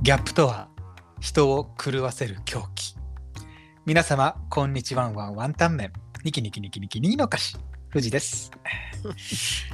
[0.00, 0.68] ギャップとは
[1.20, 2.94] 人を狂わせる狂気。
[3.84, 5.92] 皆様、こんにちはんはんワンタン麺。
[6.24, 7.56] ニキニキニキニキニの菓子。
[7.92, 8.50] 富士です。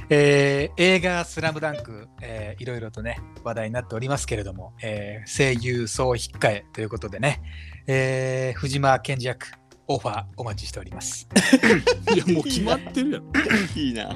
[0.09, 7.41] えー映画スラムダンク、えーいろいろとね、話題になっておりますけれども、えー声優総引っ換えということでね、
[7.85, 9.51] えー藤間健二役、
[9.87, 11.27] オファーお待ちしております。
[12.15, 13.25] いやもう決まってるやろ。
[13.75, 14.15] いいな。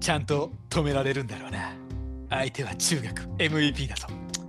[0.00, 1.74] ちゃんと止められるんだろうな。
[2.30, 4.06] 相手は中学 MVP だぞ。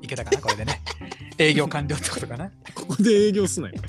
[0.09, 0.81] いけたかな、これでね。
[1.37, 2.49] 営業完了ってことかな。
[2.73, 3.75] ここで営業すなよ。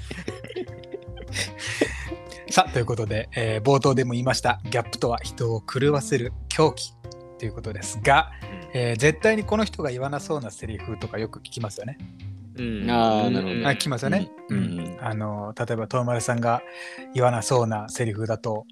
[2.50, 6.92] さあということで、えー冒頭でも言いましたギャップとは人を狂わせる狂気
[7.38, 8.32] ということですが、
[8.74, 11.96] えー絶対にこの人が言わなそうなセリフとかよく聞きますよね。
[12.56, 14.28] うんあーなるほどねあ聞きますよね。
[14.48, 16.62] うんうんあの例えば遠丸さんが
[17.14, 18.66] 言わなそうなセリフだと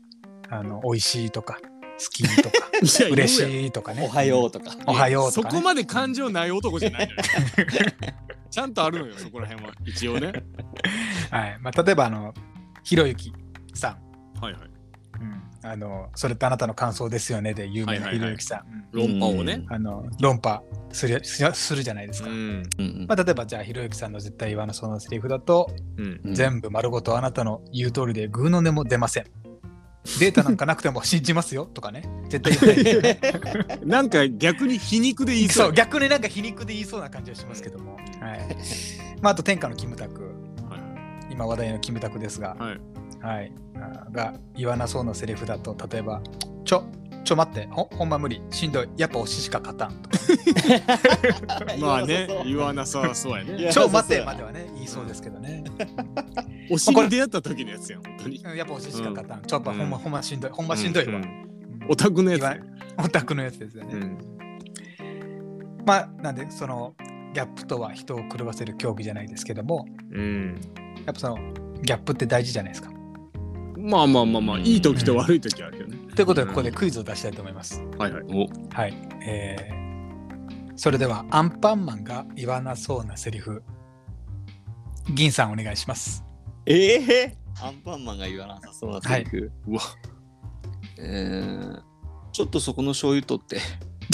[0.51, 1.59] あの美味しいとか
[1.99, 2.71] 好きとか
[3.11, 3.29] 嬉い。
[3.29, 4.05] しいとかね。
[4.05, 4.77] おはようとか。
[4.87, 5.59] おはようとそか、ね。
[5.59, 7.19] こまで感情ない男じゃないのよ。
[8.51, 9.73] ちゃんとあるのよ、そこら辺は。
[9.85, 10.33] 一応ね。
[11.31, 12.33] はいまあ、例えばあの
[12.83, 13.33] ひろゆき
[13.75, 14.63] さん、はいはい。
[15.21, 19.67] うん、あのそれってあなたの感想ですよねで有名なひろゆきさん、うん論破をね。
[19.69, 22.31] あの論破するするするじゃないですか。
[22.31, 22.63] うん。
[23.07, 26.21] まあ、例えばじゃあひろゆきさんの絶対言わなそうなセリフだと、うん。
[26.25, 29.25] うん全部丸ごとあなたの言う通りでグーの音も出ません。
[30.21, 32.09] データなんかなくても信じますよとかね。
[32.29, 33.81] 絶対言わないですよね。
[33.85, 35.73] なんか逆に皮肉で言いそそうう。
[35.73, 37.97] 逆になんか皮肉で言いそうな感じはしますけども。
[37.97, 38.09] はい
[39.21, 40.89] まあ、あと天下のキムタク、はい
[41.31, 42.81] 今話題のキムタクですが、はい。
[43.21, 46.23] はい、あが言わなそうなセリフだと、例えば、
[46.65, 46.85] ちょ、
[47.29, 50.17] ちょ待って、ほほんま無理、しんどい、やっぱ推ししか勝たんとか、
[51.79, 53.71] まあね、言わななさそうやね。
[53.71, 55.63] ちょ待ってまではね、言いそうですけどね。
[56.71, 58.43] 推しに出会った時のやつやん、本当に。
[58.57, 59.43] やっぱ推ししか勝たん。
[59.43, 61.21] ちょっとほんま、うんほんましんどい、ほんましんどいわ。
[61.91, 62.61] オタクのやつね。
[62.97, 63.91] オタクのやつですよね。
[63.93, 64.19] うん。
[65.85, 66.95] まあ、なんで、その、
[67.35, 70.59] ギャップとは人を狂わせる競技じゃないですけども、うん。
[71.05, 71.37] やっぱその、
[71.83, 72.91] ギャップって大事じゃないですか。
[73.79, 75.97] まあまあまあまあ、いい時と悪い時あるよね。
[76.15, 77.83] ということで、ここでクイズを出したいと思います。
[77.97, 78.25] はいはい。
[78.29, 78.95] おはい。
[79.23, 83.63] えー、それでは、アンパンマンが言わなそうなセリフ、
[85.15, 86.25] 銀さんお願いします。
[86.67, 89.53] ええアンパンマンが言わなさそうなセリフ。
[89.69, 89.81] うわ。
[90.99, 91.89] えー
[92.39, 93.59] ちょっとそこの醤油取って。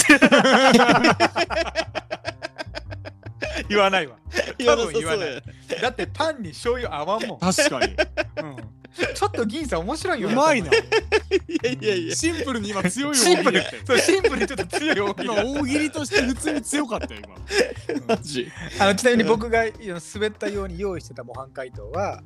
[3.69, 4.15] 言わないわ。
[4.57, 5.43] 言多分言わない
[5.79, 7.39] だってパンに醤油合わんもん。
[7.39, 7.93] 確かに。
[7.93, 7.97] う
[8.47, 8.55] ん、
[9.13, 10.69] ちょっと銀さん面白いようまいな。
[10.69, 10.71] い
[11.63, 12.15] やいやいや。
[12.15, 13.43] シンプルに今強いシン。
[13.85, 18.05] そうシンプルにちょっと強い大喜利今大喜利として普通に強かったよ今。
[18.07, 18.51] マジ。
[18.79, 22.21] あのちなみに僕が滑ったように用意してた模範解答は。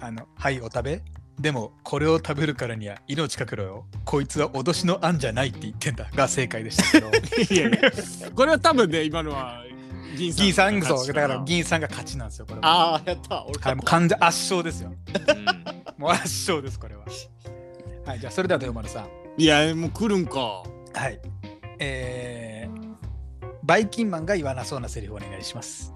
[0.00, 1.02] あの「はいお食べ」
[1.38, 7.10] でもこれを食べるからには命かけろよこいつは脅しの案じゃないって言ってんだが正解でしたけど
[7.54, 7.90] いやいや。
[8.34, 9.64] これは多分ね今のは
[10.16, 10.44] 銀さん。
[10.44, 13.44] 銀さんそう勝ちだから銀さんが勝ちなんですよこれはああ、やった。
[13.44, 15.59] 俺はい、もう完全圧勝ですようん
[16.00, 17.04] もう圧勝ですこれは。
[18.06, 19.08] はいじゃあそれでは豊丸さん。
[19.36, 20.62] いやもう来るんか。
[20.94, 21.20] はい。
[21.78, 25.94] えー、バイキンマンが言わなそうなセリフお願いします、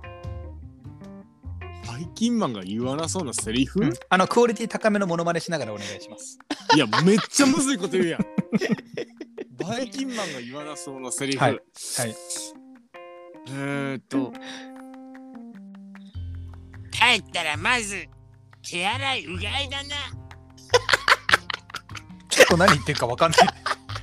[1.86, 3.92] バイキンマンが言わなそうなセリフ、うん。
[4.10, 6.38] あのクオリティ高めのモノマネしながらお願いします。
[6.74, 8.20] いやめっちゃむずいこと言うやん。
[9.66, 11.38] バイキンマンが言わなそうなセリフ。
[11.42, 11.52] はい。
[11.52, 11.62] はい。
[13.48, 14.32] えーっと。
[16.92, 18.06] 帰ったらまず
[18.64, 19.88] 手洗いうがいだな。
[22.28, 23.40] ちょっと何言ってるか分かんない。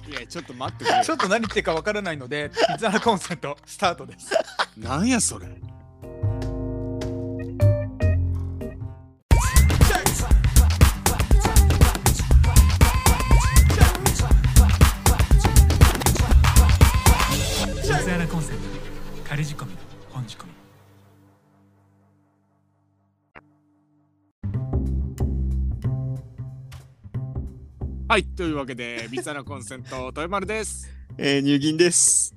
[0.09, 4.31] いやちょっと待ってくれちょっと何言ってるか分からないのでピザナコンセントスタートです。
[4.77, 5.47] なんやそれ。
[28.11, 30.91] はいというわけでビザナコンセント豊丸です。
[31.17, 32.35] えー、入銀です。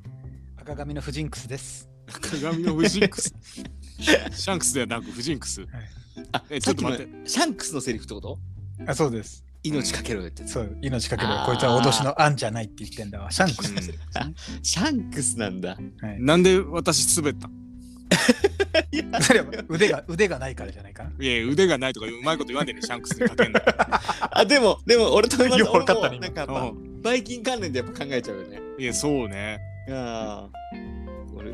[0.57, 3.35] 赤髪のフジンクスです鏡のフジンクス？
[3.99, 5.67] シャンクスではなくフジンクス。
[6.31, 7.29] あえ、ちさっきのょっと待って。
[7.29, 8.39] シャンクスのセリフってこと？
[8.87, 10.47] あそうです命かけろよって。
[10.47, 15.71] そう命かけろこいつは脅しの案じゃないって言ってんだわシャンクスのセリフですね、 シャンクスなんだ。
[15.71, 17.64] はい、なんで私滑ったん？
[19.21, 23.61] それは腕が腕がないからじゃないかないや腕がないとかうまいこと言わんでねシャンクスでかけんの。
[24.31, 28.61] あ、でも、でも俺と山田よくわかったね俺もなんかやっぱうバイキン関連でやっぱ考えちゃうよね。
[28.79, 29.61] いやそうね。
[29.87, 30.49] いや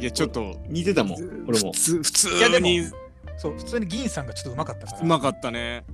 [0.01, 1.45] いやちょっと似てたもん。
[1.49, 2.03] 俺も普。
[2.03, 2.87] 通普いやでも通に
[3.37, 5.85] そう普通に銀さんがちょっとうまかったからうまかったね。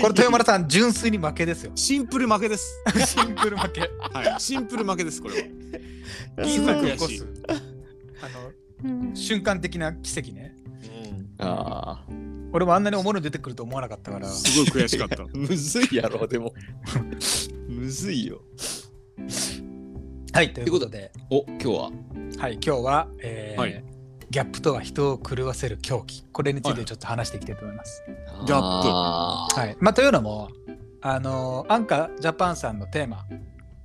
[0.00, 2.82] これ豊丸さん純粋に負けですよシンプル負けです。
[3.06, 5.42] シンプル負けはいシンプル負けですこれ
[6.36, 6.44] は。
[6.44, 8.52] 銀さんすあの
[9.14, 10.54] 瞬間的な奇跡ね。
[11.38, 12.12] ああ。
[12.52, 14.26] 俺もあんなにおもろいの出てくると思わなかったから。
[14.28, 15.24] すごい悔しかった。
[15.32, 16.52] むずいやろ、でも。
[17.68, 18.40] むずいよ。
[20.32, 21.90] はい、ということで、お、今日は？
[22.38, 23.84] はい、今日は、えーはい
[24.30, 26.24] ギャップとは人を狂わせる狂気。
[26.30, 28.04] これについてちょっと話していきたいと思います。
[28.46, 29.76] ギャップはい。
[29.80, 30.50] まあ、というのも、
[31.00, 33.26] あのーアンカージャパンさんのテーマ、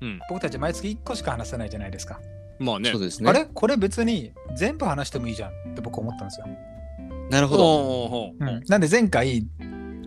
[0.02, 2.20] うん僕たち毎月1個しか話さないじゃないですか。
[2.60, 3.02] まあねそう。
[3.02, 3.30] ですね。
[3.30, 3.46] あれ？
[3.46, 6.46] これ別に全部話してもいいじゃんって僕思ったんですよ。
[7.30, 8.46] なるほど。
[8.68, 9.46] なんで前回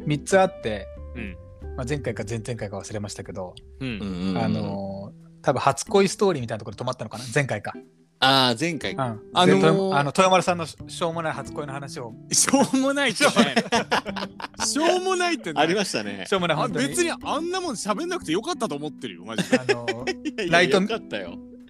[0.06, 0.86] 3つあって、
[1.16, 1.36] うん
[1.76, 7.24] まあ、前回か前々回か忘れましたけど、うんあのー多分初恋ストーリーみたいなところで止まったのかな？
[7.34, 7.72] 前回か。
[8.20, 9.00] ああ、前回うん。
[9.00, 13.30] あのーあの豊丸さんのししょうもない初恋の話を、しょうもないってね。
[14.66, 15.60] しょうもないってね。
[15.60, 16.32] ありましたねし。
[16.34, 19.58] ょうもないあ本当に別にあんなもん喋んなくてよかったと思ってるよ、マジで。
[19.58, 20.80] あのー ライト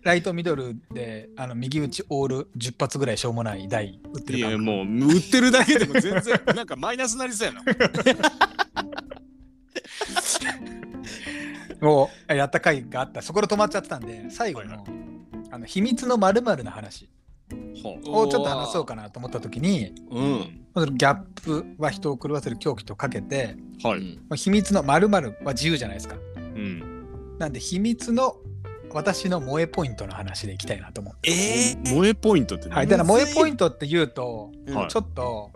[0.02, 7.62] ライトミドルであの右打ちオール10発ぐらいしょうもない台打ってるからいや、もう、売ってるだけでも全然、なんかマイナスなりそうやな。
[11.80, 14.84] をやった回があったそこで止まっちゃってたんで最後の,、
[15.50, 17.08] あの秘密の〇〇の話
[18.12, 20.64] をちょっと話そうかなと思った時にうん。
[20.96, 24.18] ギャップは人を狂わせる狂気とかけてはい。
[24.36, 27.36] 秘密の〇〇は自由じゃないですかうん。
[27.38, 28.36] なんで秘密の
[28.92, 32.74] 私の萌えポイントの話でいきたいなと思って、え萌えポイントってね。
[32.74, 34.88] はい、だから萌えポイントって言うとーはい。
[34.88, 35.50] ちょっと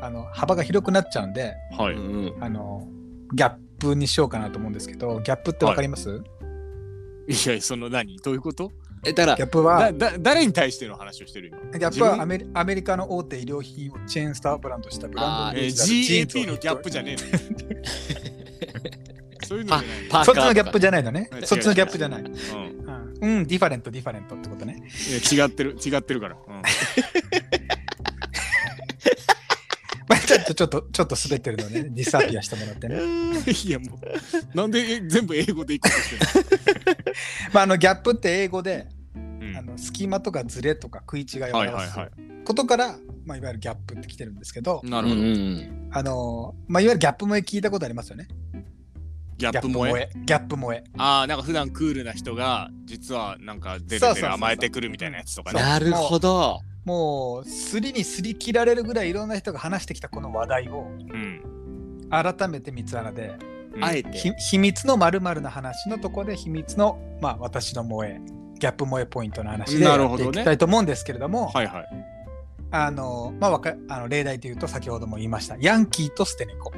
[0.00, 1.94] あの幅が広くなっちゃうんではい。
[1.94, 1.98] う
[2.38, 2.86] んあの
[3.34, 6.22] ギャップにしようかなと思うんですけどギャップってわかります、
[7.26, 8.18] いや、その何？
[8.18, 8.70] どういうこと？
[9.04, 11.78] え、だから、ギャップはだだ誰に対しての話をしてる今？
[11.78, 17.22] ギャップはアメリアメリカの大手医療品をチェーンスターブランドしたブランドあーえー GAP のギャップじゃねえの？
[19.52, 20.24] そういうのじゃない。
[20.24, 21.28] そっちのギャップじゃないのね。
[21.44, 22.22] そっちのギャップじゃない。
[22.22, 22.24] う。
[22.26, 23.46] ん。
[23.46, 24.82] different、different ってことね。
[25.34, 25.72] いや違ってる。
[25.72, 26.62] 違ってるから、うん。
[30.08, 32.96] まあ、ちょっと、ちょっと、ちょっと滑ってるのね、 disappear してもらってね。
[33.64, 34.00] いやも
[34.54, 34.56] う。
[34.56, 37.12] なんでえ全部英語でいこうとして
[37.52, 38.88] まあ、あの、ギャップって英語で、
[39.54, 42.10] あの隙間とかズレとか食い違いを表すはい
[42.44, 48.28] ことから、まあ、いわゆるギャップって来てるんですけど、うんなるほど、うんあの、まあ、いわゆるギャップ萌え聞いたことありますよね。
[49.50, 50.10] ギャップ萌え？
[50.14, 50.18] え。
[50.24, 50.84] ギャップ萌え。
[50.96, 55.60] ああなんか普段クールな人が実はなんかデレそうそうそうそうデレ甘えてくるみたいなやつとかね。
[55.60, 56.60] なるほど。
[56.84, 63.36] もう、すりにすり切られるぐらいいろんな人が話してきたこの話題を、うん、改めて三つ穴で、
[63.74, 63.84] うん。
[63.84, 64.10] あえて？
[64.18, 68.20] ひ秘密の〇〇の話のとこで秘密の、まあ、私の萌え
[68.58, 70.42] ギャップ萌えポイントの話でやっていなるほどね。
[70.42, 71.88] きたいと思うんですけれどもはいはい。
[72.72, 76.72] あの、まあ、わかあの例題というと先ほども言いましたヤンキーと捨て猫。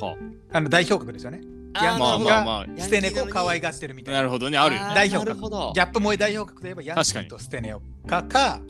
[0.00, 0.16] は
[0.52, 1.40] あの代表格ですよね
[1.84, 4.20] ヤンキまあーがまあま捨て猫を可愛がってるみたいな。
[4.20, 4.58] なるほどね。
[4.58, 4.86] あるよ。
[4.88, 5.28] ね代表格。
[5.28, 5.72] なるほど。
[5.74, 5.80] ギ。
[5.80, 7.26] ャップ萌え代表格といえばヤンキ確かに。
[7.26, 8.60] ーと捨て猫かか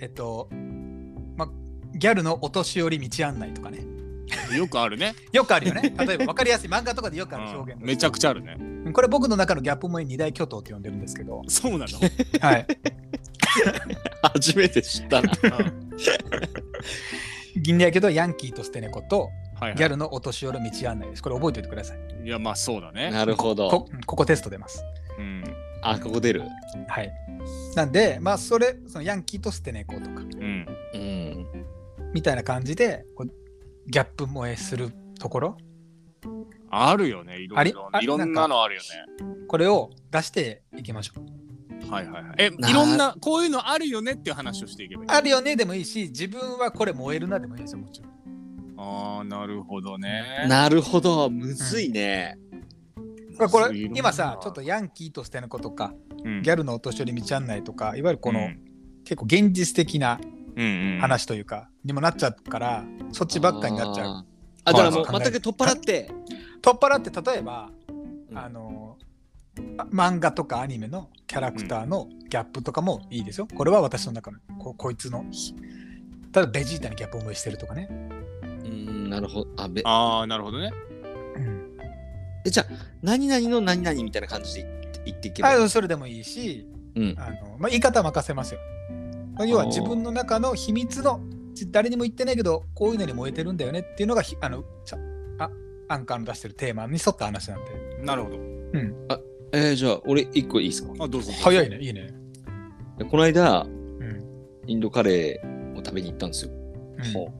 [0.00, 0.48] えっと、
[1.36, 1.48] まあ、
[1.94, 3.86] ギャルのお年寄り道案内とかね。
[4.56, 5.94] よくあるね、 よくあるよね。
[5.96, 6.70] 例えば分かりやすい。
[6.70, 8.56] 漫画とかでよくある表現うんめちゃくちゃあるね。
[8.92, 11.42] これ僕の中のギャップ萌え二大巨頭って呼んでるんですけど。
[11.48, 11.98] そうなの、
[12.40, 12.66] はい。
[14.34, 15.32] 初めて知ったな。
[15.42, 15.90] うん。
[17.62, 21.22] 銀だけどヤンキーと捨て猫とはいはいギャルのお年寄り道案内です。
[21.22, 21.98] これ覚えておいてください。
[22.24, 23.68] いやまあそうだねなるほど。
[23.68, 24.84] こここテスト出ます。
[25.18, 25.44] うん
[25.82, 26.42] あ、ここ出る？
[26.88, 27.12] はい。
[27.74, 31.46] なんで、まあそれ、そのヤンキーと捨て猫とかうんうん。
[32.12, 33.30] みたいな感じでこう
[33.90, 35.56] ギャップ萌えするところ、
[36.70, 38.82] あるよねいろいろいろんなのあるよ
[39.48, 41.24] これを出していきましょう。
[41.24, 48.15] ねはいはいはいえないろんなこういうのあるよねっていう話をしていけばいいあるよねでもいいし、自分はこれ燃えるなでもいいですよ、もちろん。
[48.76, 51.30] ああなるほどねなるほど。
[51.30, 52.38] むずいね。
[53.36, 55.92] これこれ今さ、ちょっとヤンキーと捨て猫とか、
[56.24, 58.60] うんギャルのお年寄り道案内とか、いわゆるこの、うん
[59.04, 60.18] 結構現実的な
[60.56, 64.26] うんうん話というか、にもなっちゃうから、そっちばっかになっちゃう。
[64.64, 66.10] あだからもうはい全く取っ払って。
[66.60, 67.70] 取っ払って例えば、
[68.30, 68.98] うんあの
[69.78, 73.46] あ漫画とかアニメのキャラクターのギャップとかもいいですよ。
[73.54, 75.24] これは私の中のここいつの
[76.32, 77.88] ただベジータにギャップ思いしてるとかね。
[79.06, 79.50] うん、なるほど。
[79.56, 80.72] あ、べああなるほどね
[81.36, 81.76] うん、
[82.44, 82.72] えじゃあ、
[83.02, 85.64] 何々の何々みたいな感じで言って言っていけばいい。
[85.64, 87.14] あそれでもいいしうん。
[87.18, 88.60] あの、まあ、言い方は任せますよ。
[89.46, 91.20] 要は自分の中の秘密の
[91.70, 94.98] 誰にも言ってないけどこういうのに燃えてるんだよねっていうのがひあのちゃ
[95.38, 95.50] あ
[95.88, 98.02] アンカーの出してるテーマに沿った話なんで。
[98.02, 98.36] なるほど
[99.52, 100.92] えーじゃあ、俺一個いいですか？
[100.98, 102.12] あどうぞ早いね、いいね。
[103.10, 104.22] この間、うん
[104.66, 106.50] インドカレーを食べに行ったんですよ。
[106.50, 107.30] うんほ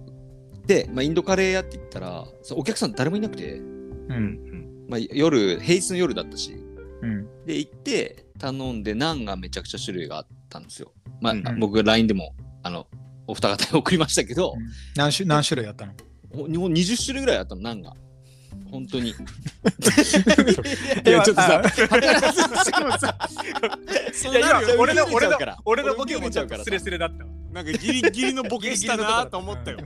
[0.66, 4.16] で、まあ、インドカレー屋って言ったら、お客さん誰もいなくて、ううん。
[4.16, 6.52] んまあ、夜、平日の夜だったし、
[7.02, 7.44] うん。
[7.46, 10.92] で、行って、頼んで、ナンがめちゃくちゃ種類があったんですよ。
[11.20, 11.60] まあ、うん。
[11.60, 12.86] 僕 LINE でもあの
[13.26, 14.54] お二方に送りましたけど、
[14.96, 15.92] 何種何種類あったの？
[16.32, 17.94] お日本20種類ぐらいあったのナンが。
[18.70, 19.10] 本当に。
[19.10, 19.14] い
[21.08, 22.42] やちょっとさあ働ず
[22.84, 23.16] もさ。
[24.78, 29.78] 俺の俺の俺のボケもちゃうからとスレスレだったわなんかギリギリのボケしたなと思ったよ。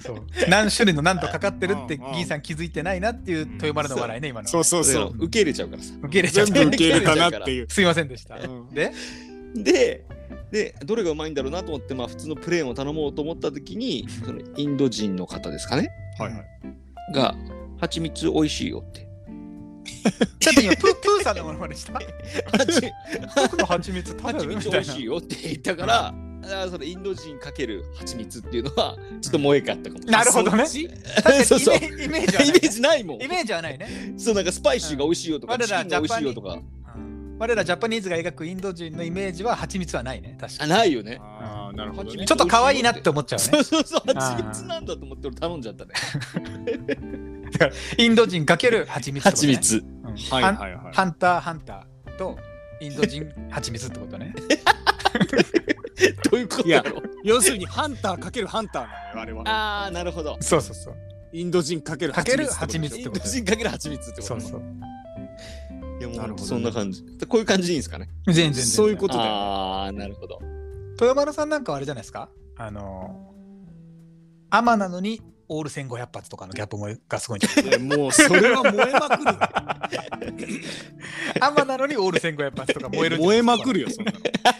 [0.49, 5.83] 何種類の何とかかってるってギーさん気づいてないなっていう豊丸の笑いね今のそうそうそそう受け入れちゃうから。
[5.83, 7.67] さ受け入れちゃった全部受け入れたなっていう。
[7.71, 8.37] すいませんでした。
[8.37, 8.69] うん。
[8.75, 8.93] で？
[9.55, 10.05] で
[10.51, 15.91] でどれがうまいんだろうなと思ってまあ普通のプレーンを頼もうと思った時にそのインド人の方ですかね？
[16.19, 16.45] はいはい。
[17.15, 17.37] が
[17.79, 19.09] 蜂蜜美味しいよって。
[20.41, 21.93] ちょっと今プープーさんのものまでした？
[21.93, 22.93] 蜂
[23.37, 24.57] 僕の蜂蜜食べ蜂る？
[24.57, 30.67] みたいな蜜美味しいよって言ったからあーそれインド人かける蜂蜜っていうのは ちょっと萌えかったかもしれなるほどね。
[30.67, 31.77] そうそう。
[32.03, 33.23] イメージはないイメージないもん。
[33.23, 34.15] イメージはないね。
[34.17, 36.55] そうなんかスパイシーが美味しいよとか、うんチキンが美味しいよとか。
[36.55, 37.39] うん。
[37.39, 40.37] 我らジャパニーズが描くインド人のイメージは蜂蜜はないね。
[40.41, 41.19] 確かあにないよね。
[41.21, 42.25] ああなるほどね。
[42.27, 43.45] ちょっと可愛いなって思っちゃうね。
[43.45, 44.13] そうそうそう。
[44.15, 45.93] 蜂蜜なんだと思って俺頼んじゃったね。
[47.99, 49.31] インド人かける蜂蜜ね。
[49.31, 49.77] 蜂蜜。
[49.77, 50.15] うん。
[50.15, 50.95] はいはいはい。
[50.95, 52.37] ハンターハンターと
[52.81, 54.35] インド人蜂蜜ってことね
[56.31, 59.43] どういうことだろう要するにハンターかけるハンターなのよあれは。
[59.49, 60.37] ああなるほど。
[60.41, 60.95] そうそうそう。
[61.33, 63.33] インド人かけるかける蜂蜜ってことでしょ？
[63.33, 64.63] 蜂蜜インド人かける蜂蜜ってことそうそう。
[66.01, 66.49] いやもうなるほどね。
[66.49, 67.03] そんな感じ。
[67.29, 68.09] こういう感じでいいんですかね？
[68.27, 68.65] 全然全然。
[68.65, 69.31] そういうことだよ。
[69.31, 70.39] ああなるほど
[70.93, 72.29] 豊丸さんなんかはあれじゃないですか？
[72.57, 73.33] あの
[74.51, 79.39] アマなのにオール1500発とかのギャップもがすごいんじゃないいやもうそれは燃えまくるよ
[81.41, 84.13] アマなのにオール1500発とか燃える燃えまくるよそんな。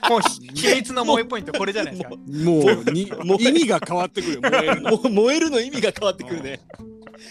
[0.09, 2.11] もうひ秘密の萌えポイントこれじゃないですか。
[2.11, 2.17] の
[2.53, 4.41] もうにもう意味が変わってくるよ。
[4.43, 6.61] 燃えるのもう燃えるの意味が変わってくるね。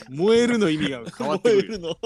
[0.09, 1.77] 燃えるの意味が変わってくるよ。
[1.77, 1.97] 燃えるの。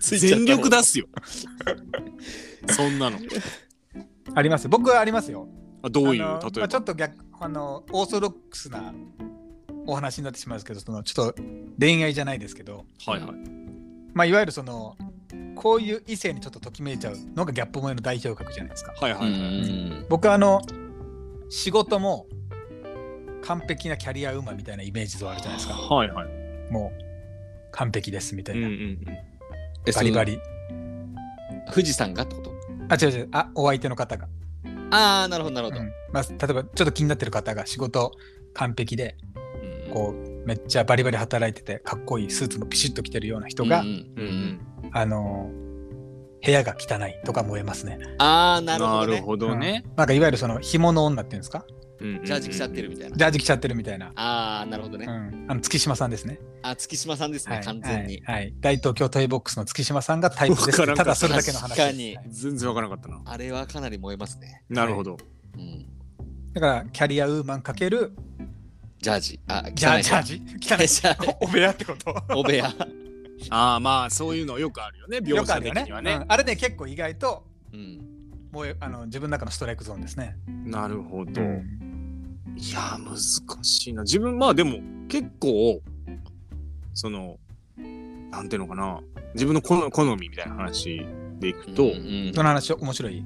[0.00, 1.06] 全力出すよ。
[2.70, 3.18] そんなの。
[4.34, 4.64] あります。
[4.64, 5.48] よ僕はありますよ。
[5.82, 6.22] あどういう？
[6.22, 6.26] 例
[6.58, 6.68] えば。
[6.68, 8.92] ちょっと逆あのオーソドックスな
[9.88, 11.42] お話になってしまうんですけどそのちょっと
[11.80, 13.30] 恋愛じゃないですけど、はいはい。
[14.12, 14.96] まあ、いわゆるその
[15.56, 18.94] こういう異性にちょっとときめいちゃうのがギャップ萌えの代表格じゃないですか。
[19.00, 19.32] うはいはいはい。
[19.32, 20.06] ん。
[20.08, 20.60] 僕はあの
[21.48, 22.26] 仕事も
[23.42, 25.74] 完璧なキャリアウーマンみたいなイメージ像あるじゃないですか。
[25.74, 26.28] はいはい。
[26.70, 27.02] もう
[27.72, 28.98] 完璧ですみたいな、うんうん
[29.86, 30.38] えバリバリ。
[31.72, 32.52] 富士山がってこと？
[32.90, 33.28] あ違う違う。
[33.32, 34.28] あお相手の方が、
[34.90, 35.92] ああなるほどなるほど、うん。
[36.12, 38.12] まあ、例えばちょっと気になってる方が仕事
[38.54, 39.37] 完璧でうん
[39.98, 43.94] こうめっちゃバリバリ働いててかっこいいスーツもピシッと着てるような人が、うんうん。
[44.18, 44.60] うん
[44.92, 45.50] あの
[46.40, 47.98] 部屋が汚いとか燃えますね。
[48.18, 49.84] ああなるほど、ね、なるほどね。
[49.96, 51.64] なんかいわゆるその紐の女っていうんですか？
[52.00, 53.16] ジジャージ着ちゃってるみたいな。
[53.16, 54.12] ジャージ着ちゃってるみたいな。
[54.14, 56.38] ああなるほどね、うん、あの月島さんですね。
[56.62, 58.34] あ月島さんですね、はい、完全に、はい。
[58.36, 58.54] はい。
[58.60, 60.86] 大東京トイボックスの月島さんがタイプです。
[60.86, 60.94] た。
[60.94, 61.76] ただそれだけの話。
[61.76, 62.14] 確かに。
[62.14, 62.26] はい。
[62.28, 63.20] 全然わからなかったな。
[63.24, 65.18] あれはかなり燃えますね、なるほど。
[65.56, 65.86] うん、
[66.52, 68.12] だからキャリアウーマンかける
[69.00, 69.40] ジャージ。
[69.46, 70.02] あジャー汚い。
[70.02, 70.42] ジャージ？
[70.42, 70.58] 汚い。
[70.58, 72.14] ジャージ お部屋ってこと？
[72.36, 72.66] お部屋、
[73.50, 75.80] ああまあそういうのよくあるよね描写るよね。
[75.82, 76.12] 的にはね。
[76.14, 76.24] うん。
[76.28, 78.00] あれね結構意外とうん、
[78.50, 80.36] 燃えあの自分の中のストライクゾーンですね。
[80.64, 82.38] なるほど、うん。
[82.56, 84.02] いやー難しいな。
[84.02, 84.78] 自分まあでも
[85.08, 85.80] 結構
[86.94, 87.38] その
[88.30, 89.00] なんていうのかな。
[89.34, 91.06] 自分の好好みみたいな話
[91.38, 91.94] でいくと、うんう
[92.30, 93.22] んどの話面白い？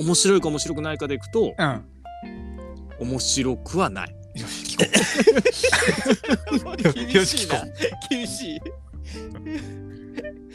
[0.00, 1.84] 面白いか面白くないかでいくとうん。
[2.98, 4.14] 面白くはない。
[7.12, 7.64] 厳しいな。
[8.08, 8.60] 厳しい。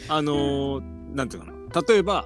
[0.08, 1.56] あのー、なんていうかな。
[1.88, 2.26] 例えば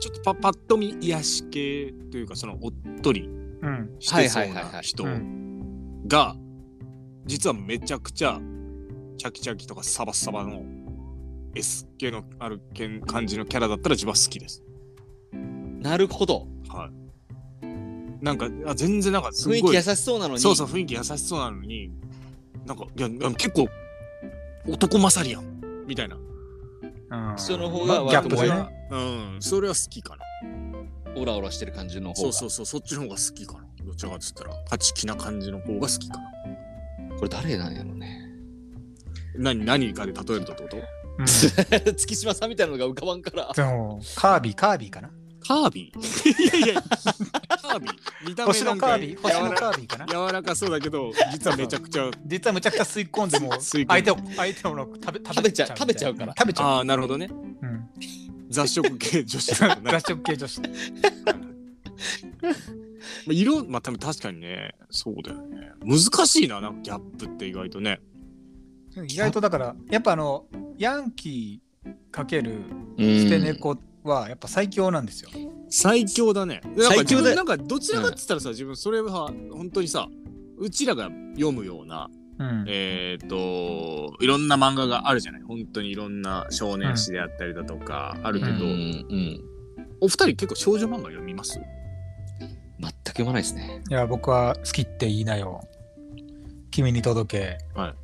[0.00, 3.28] ちょっとパパッと見癒し系というかそのおっとり
[3.62, 3.90] うん。
[3.98, 4.82] してそうはいはいはいはない。
[4.82, 6.34] 人うんが
[7.26, 8.40] 実はめちゃくちゃ
[9.18, 10.62] チャキチャキとかサバサバの
[11.54, 14.62] S 系のあるけん感じのキャラだったら自分は好きです。
[15.32, 16.46] なるほど。
[16.68, 16.99] はい。
[18.20, 19.60] なんかあ全然なんかすごい。
[19.60, 20.40] 雰囲気優しそうなのに。
[20.40, 21.90] そうそう雰囲気優しそうなのに。
[22.66, 23.68] なんかいや結構
[24.68, 25.60] 男勝りやん。
[25.86, 26.16] みたいな。
[26.16, 27.38] うん。
[27.38, 28.68] その方がまあギャップ割とでね。
[28.90, 28.96] う
[29.36, 29.36] ん。
[29.40, 30.24] それは好きかな。
[31.16, 32.20] オラオラしてる感じの方が。
[32.20, 33.64] そうそうそうそっちの方が好きかな。
[33.84, 37.16] どちらかっつったら勝ち気な感じの方が好きかな。
[37.16, 38.28] これ誰なんやろね。
[39.34, 40.76] 何何かで例えるとってこと？
[40.76, 41.26] うん。
[41.96, 43.50] 月島さんみたいなのが浮かばんから。
[43.54, 45.10] でもカービィ、カービィかな
[45.40, 46.58] カービィ。
[46.58, 46.82] いやいや。
[46.82, 47.92] カービィ。
[48.28, 50.06] 見た目星のなんかカービィ、星のカービィかな？
[50.06, 54.04] 柔らかそうだけど実はめちゃくちゃ実はむちゃくちゃ吸い込んでも吸い込んで。
[54.04, 55.68] 相手を相手を食べ食べちゃう。
[55.68, 56.34] 食べちゃうから。
[56.36, 56.66] 食べちゃう。
[56.66, 57.28] ああなるほどね。
[57.30, 57.88] うん。
[58.48, 59.60] 雑食系女子。
[59.60, 60.60] だとね雑食系女子。
[60.60, 60.68] ま
[63.28, 64.74] あ色まあ多分確かにね。
[64.90, 65.72] そうだよね。
[65.84, 68.00] 難しいななんかギャップって意外とね。
[69.08, 72.62] 意外とだから、やっぱあの、ヤンキーかける
[72.98, 73.22] うん。
[73.22, 75.30] 捨て猫はやっぱ最強なんですよ。
[75.68, 76.60] 最強だね。
[76.64, 80.08] なんか最強だ自分なんかどちらかって言ったらさ、自分それは本当にさ、
[80.58, 82.64] うちらが読むような、うん。
[82.66, 85.42] えっ、と、いろんな漫画があるじゃない。
[85.42, 89.40] 本当にいろんな少年誌であったりだとかあるけど、ううんうん。
[90.00, 91.60] お二人結構少女漫画読みます？
[92.80, 93.82] 全く読まないですね。
[93.90, 95.60] いや、僕は好きって言いなよ。
[96.70, 97.58] 君に届け。
[97.78, 97.94] はい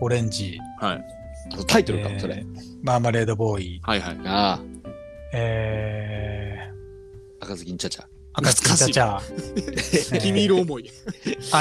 [0.00, 0.58] オレンジ。
[0.80, 1.04] はい。
[1.52, 2.36] あとタイトルかも、それ。
[2.36, 3.80] えーマーマレードボーイ。
[3.84, 4.18] はいはい。
[4.24, 4.60] あ
[5.32, 6.58] え
[7.40, 8.06] 赤ずきんちゃちゃ。
[8.34, 9.20] 赤月チャチャ。
[10.12, 10.90] えー君色思い。
[11.52, 11.58] あ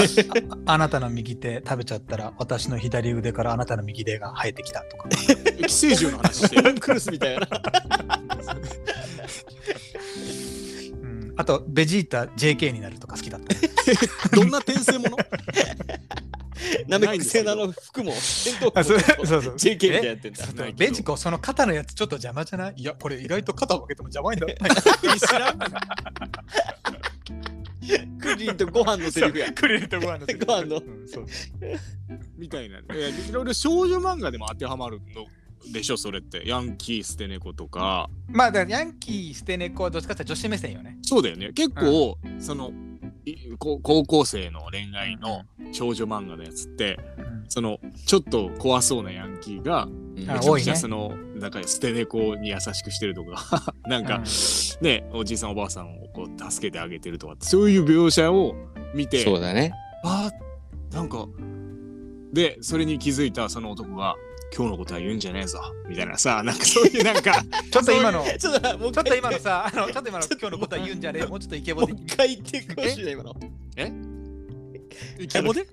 [0.66, 5.10] ああなたの右手食べちゃったら私の左腕からあなたの右手が生えてきたとか。
[5.10, 6.75] 寄生獣の話してる。
[6.75, 7.48] クルスみたいな。
[11.01, 13.56] うん、あと、ベジータ JK になるとか好きだった。
[14.36, 15.18] どんな転生もの？
[16.88, 18.77] なめくせなの服も戦闘服
[19.20, 20.46] もそうそう JK みたいにやってんだ。
[20.75, 22.74] ベンチコ、その肩のやつちょっと邪魔じゃない？
[22.77, 25.20] いや、これ意外と肩を分けても邪魔にならない。
[25.20, 25.60] 知らん
[28.20, 29.51] クリンとご飯のセリフや。
[29.51, 31.25] クレートご飯のセリフご飯のうんそう
[32.38, 32.80] みたいな。
[32.80, 32.84] い
[33.32, 35.25] ろいろ少女漫画でも当てはまるの
[35.72, 36.48] でしょ、それって。
[36.48, 38.10] ヤンキー捨て猫とか。
[38.27, 40.98] まあ、だからヤンキー捨て猫はどっちかって女子目線よね。
[41.03, 41.51] そうだよね。
[41.53, 42.75] 結構、その、いこ
[43.60, 47.46] 高校生の恋愛の少女漫画のやつって、うん。
[47.50, 50.30] そのちょっと怖そうなヤンキーがうん。
[50.30, 54.24] あめちゃくちゃその、なんか捨て猫に優しくしてるとかなんか、
[54.82, 58.56] ねおじいさんおばあさんをこう助けてあげてるとかそういう描写を
[58.94, 59.74] 見てそうだね。
[60.04, 61.28] あーなんか
[62.34, 64.16] でそれに気づいたその男が
[64.53, 67.41] 今日のことは言うんじゃねえぞみたいなさなんかそういうなんか
[67.72, 71.25] ちょっと今の、 ちょっともうちょっと今のさ、 あのちょっと今の今日のことは言うんじゃねえ。
[71.25, 72.03] もうちょっとイケボでもう。
[72.03, 73.36] 一回言ってほしいな今の。
[75.20, 75.67] イケボで？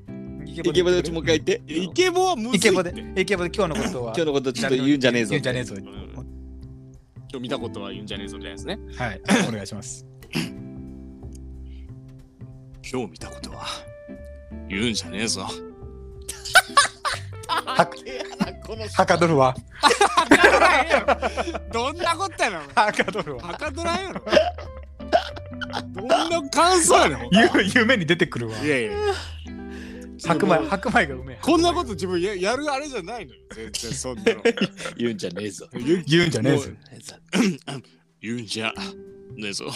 [0.46, 1.10] イイケボで？
[1.10, 1.62] もう一回言って。
[1.66, 4.12] イケボはむずいイケボで、イケボで今日のことは。
[4.14, 5.30] 今日のことちょっと言うんじゃねえぞ。
[5.30, 5.74] 言うんじゃねえぞ。
[5.74, 6.08] うん
[7.30, 10.06] 今日見たことは言うんじゃねえぞみたいなですねはい、お願いします。
[12.90, 13.66] 今日見たことは
[14.66, 15.46] 言うんじゃねえぞ
[17.64, 19.54] はかどるわ。
[21.72, 23.42] どんなことやろはかどるわ。
[23.48, 24.22] はかどらんやろ
[25.92, 28.58] どんな感想やねんほんまゆ夢に出てくるわ。
[28.58, 28.90] いやいや
[30.24, 31.38] 白米、白米がうめえ。
[31.40, 34.42] こんなこと自分ややるあれじゃないのよ全然そんなの
[34.96, 35.68] 言うんじゃねえぞ。
[35.72, 36.70] 言 う言うんじゃねえぞ。
[38.20, 38.72] 言うんじゃ
[39.36, 39.66] ねえぞ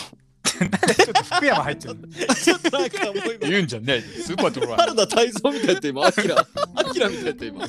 [0.53, 1.97] ちょっと福山入ってる。
[2.43, 4.07] ちょっとなんかもう今、言うんじゃねえぞ。
[4.25, 4.71] スーパードライ。
[4.77, 6.47] 原田泰造みたいやった今、アキラ。
[6.75, 7.65] アキラみたいやった今。
[7.65, 7.69] あ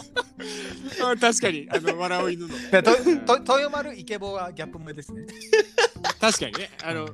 [1.18, 2.96] 確かにあの笑う犬のでと
[3.44, 5.26] と豊丸イケボはギャップ萌えですね。
[6.20, 7.10] 確かにねあの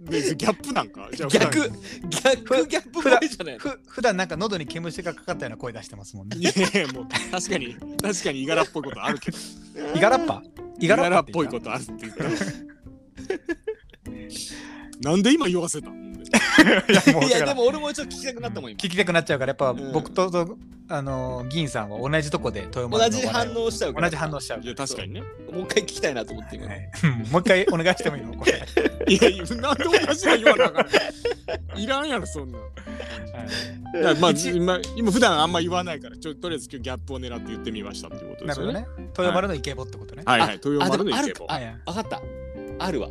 [0.00, 1.10] 別にギャップなんか？
[1.12, 1.70] じゃあ逆、
[2.08, 3.58] 逆ギャップじゃないの？
[3.58, 6.38] ふ普段なんか喉に毛虫がかかったような声出してますもんね。
[6.38, 6.54] いやい
[6.86, 9.38] やもう確かに確かにいがらっぽいことあるけど
[9.94, 10.42] イガラッパ
[10.78, 12.24] イいガラっぽいこととあるって言った
[15.00, 16.10] なんで今言わせたん？
[17.26, 18.78] いやでも俺もちょっと聞きたくなったもん、今。
[18.78, 20.58] 聞きたくなっちゃうからやっぱうん僕と、と
[20.88, 23.94] あの銀さんは同じとこで豊丸の同じ反応しちゃう。
[23.94, 25.20] 同じ反応しちゃういや確かにね
[25.52, 26.66] もう一回聞きたいなと思って今。
[26.66, 28.34] はいうん もう一回お願いしてもいいの？
[28.34, 28.52] これ。
[29.08, 30.86] いやいやなんで同じの言わなあかん
[31.76, 31.80] の？
[31.80, 32.62] いらんやろそんなん
[33.94, 39.08] だからまあ今今普段あんま言わないからちょとりあえず今日ギャップを狙って言ってみましたっていうことですよねなるほどね。
[39.16, 40.22] 豊丸のイケボってことね。
[40.26, 41.04] はいはい豊丸。
[41.04, 42.22] のイケボあはいはい、わかった。
[42.78, 43.08] あるわ。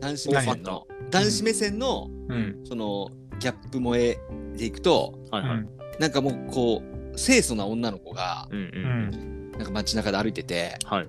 [0.00, 0.86] 男子目線の。
[1.10, 2.60] 男子目線の、うん。
[2.64, 4.18] その、ギャップ萌え
[4.56, 5.58] でいくと、はいはい。
[5.58, 9.50] うんなんかもうこう、清楚な女の子が、うんううん。
[9.50, 11.02] んなんか街中で歩いてて、は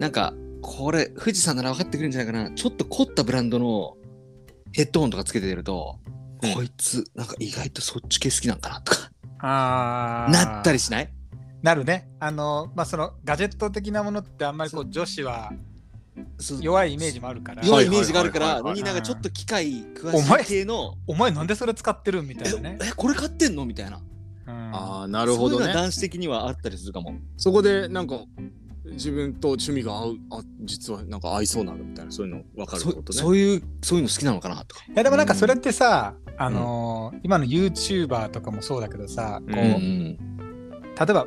[0.00, 2.50] なんか、これ、富士山なら分かってくれるんじゃないかな。
[2.50, 3.96] ちょっと凝ったブランドの
[4.72, 6.00] ヘッドホンとかつけてると、
[6.42, 6.52] うん。
[6.52, 10.32] こいつ、なんか意外とそっち系好きなんかなとか、あー。
[10.32, 11.12] なったりしない？
[11.62, 12.08] なるね。
[12.18, 14.90] あの、まあ、そのガジェット的なものってあんまりこう。
[14.90, 15.52] 女子は
[16.60, 17.64] 弱いイメージもあるから。
[17.64, 22.78] 弱いイメージがあるから、はいはいはいはいのになんかちょっと機械詳お前しい系の、お前なんでそれ使ってるみたいなね。
[22.82, 23.64] え、これ買ってんの？
[23.64, 23.98] みたいな。
[23.98, 24.02] うん
[24.74, 27.14] ああなるほどねそういうのは男子的にはあったりするかも。
[27.36, 28.20] そこでなんか
[28.84, 34.84] 自分と趣味が合うあ実はなんか合いそうなのみたいなそういうの分かることねそういう、そういうの好きなのかなとか。
[34.88, 40.36] いやでもなんかそれってさ、あのー今の YouTuber とかもそうだけどさ、こう、うんん。
[40.98, 41.26] 例えば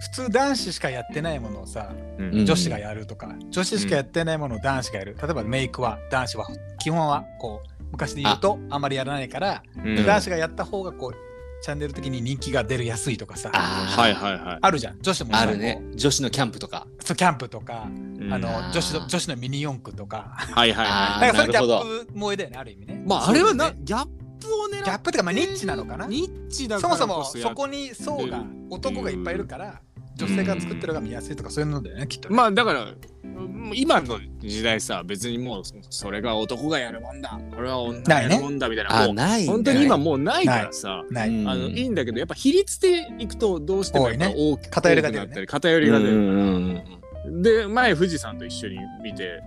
[0.00, 2.34] 普通男子しかやってないものをさ、うん。
[2.34, 5.16] うん女子がやるとか、女子しかやってないものを男子がやる。
[5.20, 6.46] 例えばメイクは男子は
[6.78, 8.78] 基本はこう昔で言うとあ。
[8.78, 10.06] んまりやらないから、うん。
[10.06, 11.14] 男子がやった方がこう
[11.62, 14.72] チャンネル的に人気が出るやすいとかさ、ああはいはいはい。
[14.72, 15.02] るじゃん。
[15.02, 15.82] 女子もさあるね。
[15.94, 16.86] 女子のキャンプとか。
[17.04, 18.32] そうキャンプとか、うん。
[18.32, 21.20] あの女子の女子のミニ四駆とか、はいはいはい。
[21.28, 23.04] なんかそれギャップ萌えだよね、ある意味ね。
[23.06, 26.06] まああれはな、ギャップギャップっていうかまあニッチなのかな。
[26.06, 29.80] ニッチだそからもそもそこに層が男がいっぱいいるから
[30.20, 32.86] 女性が作ってるのが見やすいとかそういうのだよねきっとね、まあだから
[33.24, 37.38] もう今の時代さ別にもうそれが男がやるもんだ。
[37.54, 45.26] これは女がやるもんだみたいなあ、もうない本当に今もうないからさあのいいんだけどやっぱ比率でいくとどうしてもや大きく偏りが出るね。
[45.26, 46.82] 多くなったり偏りが出るうんうん
[47.26, 49.42] うんで前富士山と一緒に見て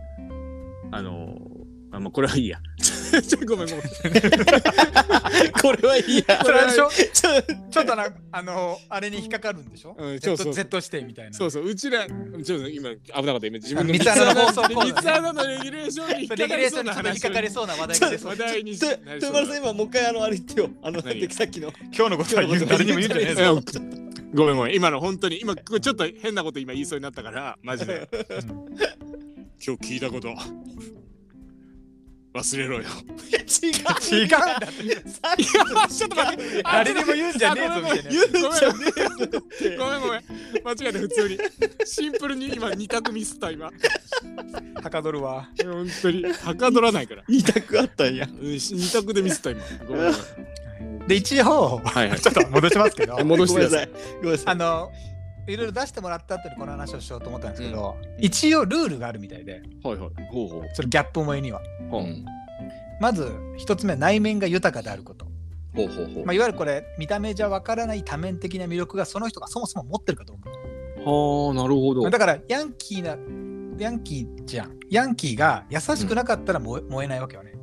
[0.91, 1.35] あの
[1.93, 2.59] あまあこれはいいや。
[3.21, 3.81] ちょごめんごめん。
[5.61, 6.41] これはいいや。
[6.43, 6.89] それでしょ？
[6.89, 10.53] ちょちょっとなあのあれに引っかかるんでしょ、うんそうそう。
[10.53, 11.33] Z 指定みたいな。
[11.33, 13.47] そうそううちらちょっと今危なかった。
[13.47, 20.69] 今自分の三つ穴の放送コーナーね三つ穴のレギュレーションに引っレかかりそうな話かかりそうな話題が出そう話題にと豊丸さん今もう一回あのあれ言ってよ。
[20.81, 21.09] あのさ
[21.43, 21.71] っきの。
[21.95, 24.03] 今日のことは言う誰にも言うんじゃねえぞ、うん
[24.33, 28.09] ごめんごめん今の本当に今ちょっと変なこと今言いそうになったからマジで。
[28.11, 28.49] うん。
[29.65, 30.35] 今日聞いたこと
[32.33, 32.81] 忘れろよ。
[32.81, 34.21] 違う。
[34.21, 34.27] 違う。
[34.27, 36.63] ちょっと待って。
[36.63, 39.41] 誰にも言うんじゃねえぞみたいな言うんじゃねえぞ。
[39.77, 40.21] ごめんごめん。
[40.63, 41.37] 間違えた普通に。
[41.85, 42.47] シンプルに。
[42.55, 43.71] 今二択ミスった今。
[44.81, 45.49] はかどるわ。
[45.63, 46.25] 本当に。
[46.25, 47.23] はかどらないから。
[47.27, 48.27] 二択あったんや。
[48.31, 48.59] 二
[48.91, 49.63] 択でミスった今。
[49.87, 51.07] ごめんごめん。
[51.07, 52.19] で一応はいはい。
[52.19, 53.17] ちょっと戻しますけど。
[53.25, 53.89] 戻してください。
[54.45, 54.91] あの
[55.47, 58.23] いろいろ出してもらった後にこの話をしようと思ったんですけど、うん。
[58.23, 60.09] 一応ルールがあるみたいではいはい。
[60.31, 60.69] ほうほう。
[60.73, 61.61] そのギャップ萌えには。
[61.91, 62.25] はうん。
[62.99, 65.25] まず一つ目内面が豊かであること、
[65.75, 66.25] ほうほうほう。
[66.25, 72.09] まあ、いわゆるこれ見た目じゃわからない多面的な魅力がその人がそもそも持ってるかどうかはあなるほど。
[72.09, 73.17] だからヤンキーな
[73.77, 74.79] ヤンキーじゃん。
[74.89, 77.53] ヤンキーが優しくなかったら燃え,、燃えないわけよね。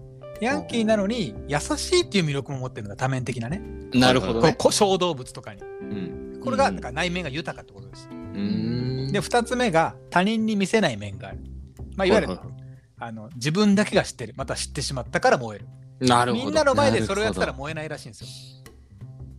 [0.40, 3.62] ヤンキーなのに優しいっていう魅力も持ってるのが多面的なね。
[3.95, 4.55] なるほどね。
[4.59, 5.62] 小動物とかに。
[5.62, 6.76] うんこれがうん。
[6.76, 8.09] だから内面が豊かってことです。
[8.11, 9.12] うん。
[9.12, 11.38] で2つ目が他人に見せない面がある、
[11.96, 12.46] まあ、いわゆる、はいはい。
[12.46, 12.53] は
[13.03, 14.35] あの自分だけが知ってる。
[14.37, 16.07] また知ってしまったから燃える。
[16.07, 16.44] なるほど。
[16.44, 18.29] みんなの前でそれをやってたら燃えないらしいんですよ。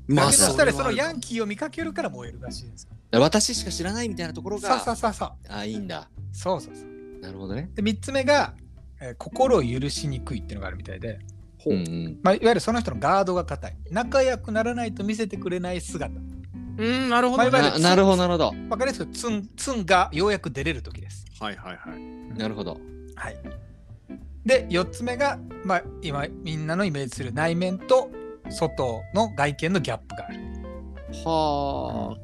[0.08, 3.20] まあだけどしたらそのヤンキーを見かけるから燃えるらしいんですよ。
[3.20, 4.80] 私しか知らないみたいなところが。
[4.80, 6.10] そうそうそうあ、いいんだ。
[6.32, 7.20] そうそうそう。
[7.22, 7.70] なるほどね。
[7.76, 8.54] で3つ目が、
[9.00, 11.20] えー心を許しにくいっていうのがあるみたいで、
[11.66, 12.20] うんうん。
[12.24, 13.78] まあ、いわゆるその人のガードが硬い。
[13.90, 16.14] 仲良くならないと見せてくれない姿
[16.78, 17.52] うんなるほどね。
[17.52, 18.54] ななるほど、なるほど。
[18.70, 21.26] わかりやすくツンツンがようやく出れる時です。
[21.40, 22.38] はいはいはい。
[22.38, 22.78] なるほど。
[23.16, 23.38] はい。
[24.46, 28.10] で4つ目が、まあ、今みんなのイメージする内面と
[28.50, 30.40] 外の外見のギャップがある。
[31.26, 32.18] は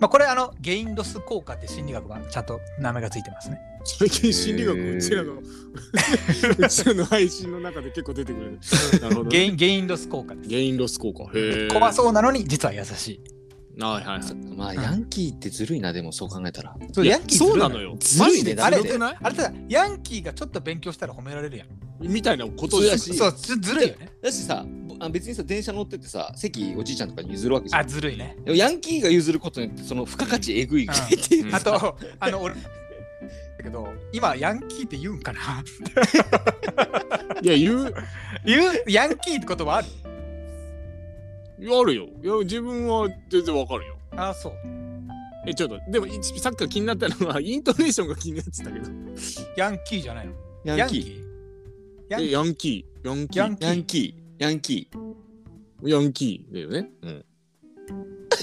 [0.00, 3.60] まあ、これあのゲインロス効果って心理学がちゃんと名前がついてますね。
[3.84, 5.34] 最近心理学うちらの。
[5.34, 8.58] うちらの配信の中で結構出てくる。
[9.00, 9.30] なるほどね。
[9.30, 10.48] ゲインゲインロス効果です。
[10.48, 11.30] ゲインロス効果。
[11.72, 13.33] 怖そうなのに実は優しい。
[13.76, 14.34] はいはい。
[14.56, 16.76] まあ、ヤンキーってずるいな、でもそう考えたら。
[16.92, 19.16] そうヤンキーずるいそうなのよずるいねあれずるくない？
[19.20, 21.68] あれただヤンキーがちょっと勉強したら褒められるやん。
[22.00, 24.10] みたいなことだしそうずずるいよね。
[24.22, 27.88] だしさ、ぼあ別にさ、電車乗っててさ、席おじいちゃんとかに譲るわけじゃあん。
[27.88, 28.36] ずるいね。
[28.46, 32.60] ヤンキーが譲ることによって、その付加価値えぐいっていあとあの俺だ
[33.62, 35.64] けど今ヤンキーって言うんかな？
[37.42, 37.94] いや言う
[38.44, 38.84] 言う？
[38.88, 39.88] ヤンキーって言葉ある？
[41.58, 42.08] あるよ。
[42.22, 43.96] いや自分は全然わかるよ。
[44.16, 44.52] あそう。
[45.46, 48.90] えちょっとでもいさっきから気になったのは イントネーションが気になってたけど。
[49.56, 50.32] ヤンキーじゃないの？
[50.76, 51.24] ヤンキー。
[52.08, 52.28] ヤンキー？
[52.28, 53.08] えヤンキー。
[53.08, 53.42] ヤンキー。
[53.42, 53.64] ヤンキー。
[53.68, 54.42] ヤンキー。
[54.44, 55.88] ヤンキー。
[55.90, 56.90] ヤンキーだよね。
[57.02, 57.24] うん。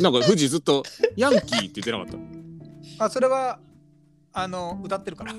[0.04, 0.84] なんか富士ずっと
[1.18, 2.08] ヤンキーって言ってなかっ
[2.98, 3.06] た？
[3.06, 3.60] あそれは
[4.34, 5.34] あの歌ってるから。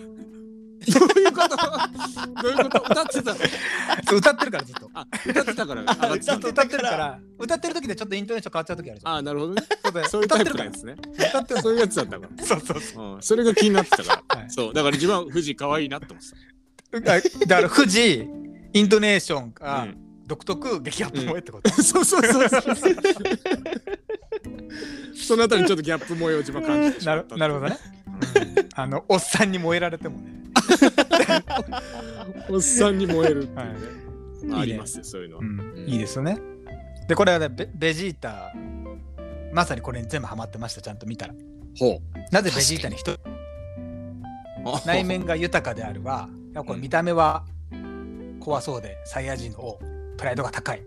[0.89, 1.57] どういうこと？
[2.43, 2.85] どういうこと？
[2.91, 3.39] 歌ってたの？
[4.09, 4.91] そう歌ってるからずっと。
[4.95, 5.83] あ歌ってたから。
[5.83, 7.19] 上がってたのずっと歌ってるから。
[7.39, 9.15] 歌ってる時でちょっとイントネーション変わっちゃう時あるじゃん。
[9.17, 9.63] あなるほどね。
[9.83, 10.97] そうでそういうタイプなんですね。
[11.15, 11.63] 歌ってる。
[11.63, 14.51] そういうやつだったかそうそうそら、うん、それが気になってたから、はい。
[14.51, 14.75] そう。
[14.75, 16.19] だから自分は富士可愛いなって思っ
[16.91, 17.01] てう。
[17.01, 18.29] だだから富士
[18.73, 19.99] イントネーションた、がうん。
[20.25, 21.71] 独特激アップ萌えってこと。
[21.83, 22.61] そうそうそうそう。
[25.15, 27.77] そのあたりちょっとギャップ萌えを自分は感じてしなるまったなるほどね。
[28.75, 30.33] あのおっさんに燃えられてもね。
[32.51, 34.47] おっさんに燃えるっていう。
[34.49, 34.63] ね、はい。
[34.63, 36.39] ありますよそういうのは、うん、いいですよね。
[37.09, 38.53] でこれはねベベジータ
[39.53, 41.35] まさにこれに全部ハマってましたちゃんと見たら。
[41.79, 43.19] ほなぜベジータに人う
[44.87, 47.45] 内面が豊かであるは、やっぱこれ見た目は
[48.41, 49.79] 怖そうでサイヤ人の王
[50.17, 50.83] プライドが高い。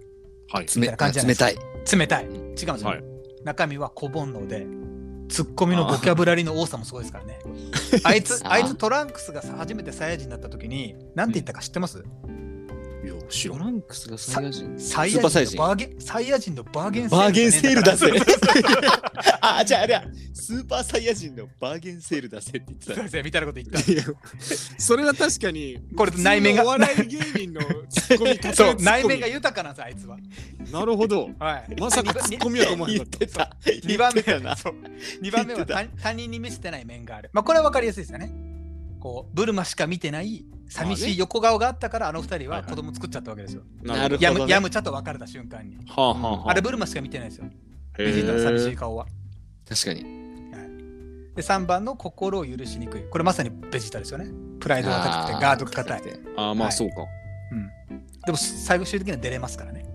[0.50, 0.66] はい。
[0.66, 1.58] 冷みたいな感じじゃない冷たい。
[2.00, 2.24] 冷たい。
[2.24, 3.04] 違うんですよ、はい。
[3.44, 4.66] 中身は小煩悩で
[5.30, 7.40] ツッコミのボキャブラリーの多さもすごいですからね。
[8.04, 12.04] あいつあいつトランクスがさ初めてサイヤ人になった時に何て言ったか知ってます、
[13.06, 13.64] いや、知らトん。
[13.66, 14.80] ランクスがサイヤ人。
[14.80, 15.56] サイヤスーパーサイヤ人。
[15.56, 18.12] 人のバーゲンサイヤ人のバーゲンバーゲンセールだぜ。
[19.42, 22.94] あじゃああれやスーパーサイヤ人のバーゲンセールだぜって言ってた。
[22.96, 23.92] そうですねみたいなこと言った。
[23.92, 24.04] いや
[24.78, 26.64] それは確かに、これ内面が。
[26.64, 30.18] 普通のお笑い芸人のツッコミ、内面が豊かなんですあいつは。
[30.72, 31.30] なるほど。
[31.40, 31.76] はい。
[31.80, 33.56] まさかツッコミやと思わなかってた。
[33.66, 34.22] 2番目。
[34.22, 34.56] 言ってたな。
[34.56, 34.74] そう。
[35.22, 37.30] 二番目は他他人に見せてない面がある。
[37.34, 38.55] まあこれは分かりやすいですよね。
[39.06, 43.62] こうブルマしか見てない寂しい横顔があったからあの二人は子供作っちゃったわけですよ。
[43.84, 45.78] なるほどねヤムヤムチャと別れた瞬間に。
[45.88, 47.46] はあはあはあれブルマしか見てないですよ。
[48.00, 48.76] へベジータの寂しいえ。
[48.76, 49.06] 顔は。
[49.70, 50.02] 確かに
[51.36, 53.04] で3番の心を許しにくい。
[53.04, 54.26] これまさにベジータですよね。
[54.60, 56.02] プライドが高くてガードが硬い。
[56.38, 56.96] ああ、まはいあそうか。
[58.26, 59.86] でも最後終的には出れますからね。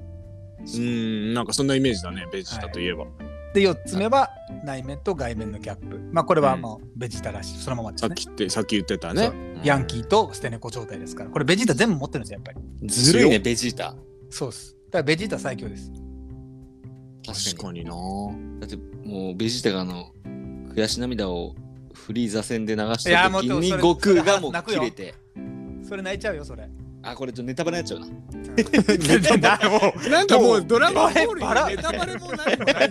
[0.61, 3.07] うーん、なんかそんなイメージだね、ベジータといえば。
[3.53, 4.31] で4つ目は
[4.65, 5.99] 内面と外面のギャップ。
[6.13, 7.59] まあこれはうんもうベジータらしい。
[7.59, 8.09] そのままですね。
[8.09, 9.33] さっき言って、さっき言ってたそね
[9.63, 9.67] う。
[9.67, 11.31] ヤンキーと捨て猫状態ですから。
[11.31, 12.89] これベジータ全部持ってるんですよ、やっぱり。
[12.89, 13.95] ずるいねベジータ
[14.31, 14.77] そうです。
[14.87, 15.91] だからベジータ最強です。
[17.55, 17.91] 確かにな。
[18.61, 20.13] だってもうベジータがあの
[20.75, 21.55] 悔し涙を
[21.93, 25.15] フリーザ戦で流した時に悟空がもう泣くよ切れて
[25.83, 26.69] それ泣いちゃうよ、それ。
[27.03, 32.91] あこれちょっとネタバレになっちゃうなだもうなんかもうドラゴンボールにネタバレも何もない。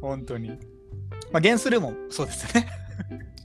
[0.00, 0.50] 本当に。
[1.30, 2.68] まあ、ゲンスルーもそうですよね。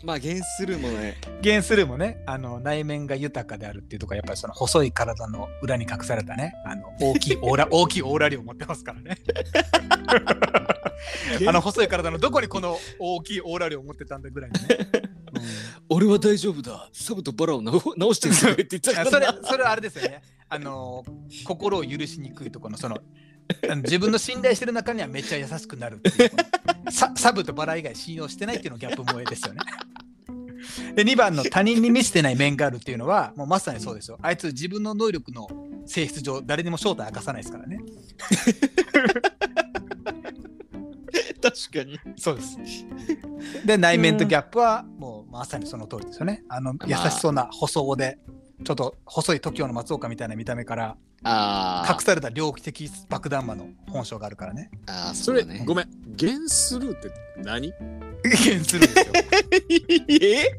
[0.04, 9.18] まあ原するものねゲンスルーもね、あの内面が豊かであるっていうところやっぱりその細い体の裏に隠されたね、あの大きいオーラ、 大きいオーラ量を持ってますからね。
[11.48, 14.68] あの細い体のどこにこの大きいオーラ量を持ってたんだぐらいのね。
[15.90, 20.22] 俺は大丈夫だサブとバラを直してくれって言ったそれそれはあれですよね。
[20.50, 21.04] あの
[21.46, 22.98] 心を許しにくいところのその
[23.84, 26.02] 自分の信頼してる中にはめっちゃ優しくなる
[26.90, 29.62] サブとバラ以外信用してないっていうのがギャップ萌えですよね。
[30.96, 34.18] で2番の他人に見せてない面があるっていうのはもうまさにそうですよ。
[34.22, 35.48] あいつ自分の能力の
[35.86, 37.80] 性質上誰にも正体明かさないですからね。
[41.52, 42.00] 確かに。
[42.18, 42.58] そうです。
[43.66, 46.44] で内面とギャップはもうまさにその通りですよね。
[46.50, 48.20] あの優しそうな細尾で
[48.64, 54.72] ちょっと細い TOKIO の松岡みたいな見た目からあ隠された猟奇的爆弾魔の本性があるからね。
[54.88, 55.64] あーそれ、ね。
[55.66, 55.90] ごめん。
[56.16, 57.72] ゲンスルーって何？
[58.24, 59.06] 減するんですよ。
[60.22, 60.58] え？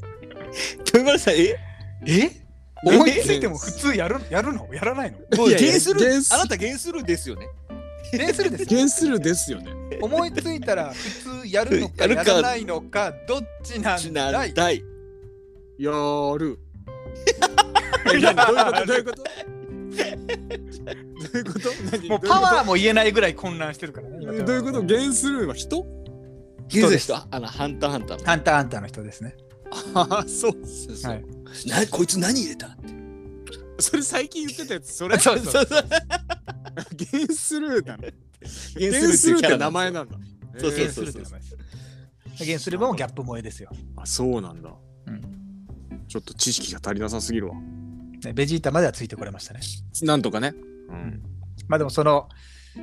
[0.78, 1.56] 豊原さんえ？
[2.06, 2.30] え？
[2.84, 4.68] 思いついても普通やるやるの？
[4.72, 5.18] やらないの？
[5.36, 6.00] もういやいや原する？
[6.00, 7.48] 原すあなた原するですよね
[8.16, 9.72] 減するですゲンスルーですよね。
[10.00, 12.22] 思いついたら普通やるのか やるか。
[12.24, 14.54] やらないのかどっちなんだい？
[14.54, 14.84] だい？
[15.78, 15.92] や
[16.38, 16.58] る。
[18.14, 18.36] え何？
[18.86, 19.24] どういうこと？
[19.24, 19.44] どういう
[20.24, 20.78] こと？
[21.22, 21.70] どういうこと？
[21.92, 22.08] 何？
[22.08, 24.18] もうパワーも言えないぐらい混乱してるからね。
[24.20, 24.82] 今どういうこと？
[24.82, 25.84] ゲンスルーは人
[26.70, 29.36] 原する人あのハンターハンターのハンターハンターの人ですね。
[29.94, 30.52] ああ、そう。
[30.66, 31.12] そうそう。
[31.12, 31.24] はい。
[31.66, 32.76] なこいつ何入れた？
[33.80, 35.18] それ最近言ってたやつ、それ。
[35.18, 35.84] そうそうそう
[36.92, 38.02] ゲンスルーなの？
[38.02, 38.14] 原
[38.78, 40.18] ゲンスルーって名前ななんだ。
[40.58, 41.46] そうそう減そうするって名前で
[42.36, 42.44] す。
[42.44, 43.70] 減するもギャップ萌えですよ。
[43.96, 44.72] あ、そうなんだ。
[45.06, 45.22] うん
[46.08, 47.54] ちょっと知識が足りなさすぎるわ。
[48.24, 49.60] ねベジータまではついてこれましたね。
[50.02, 50.54] なんとかね。
[50.88, 51.22] うん。
[51.68, 52.28] まあでもその
[52.74, 52.80] ギ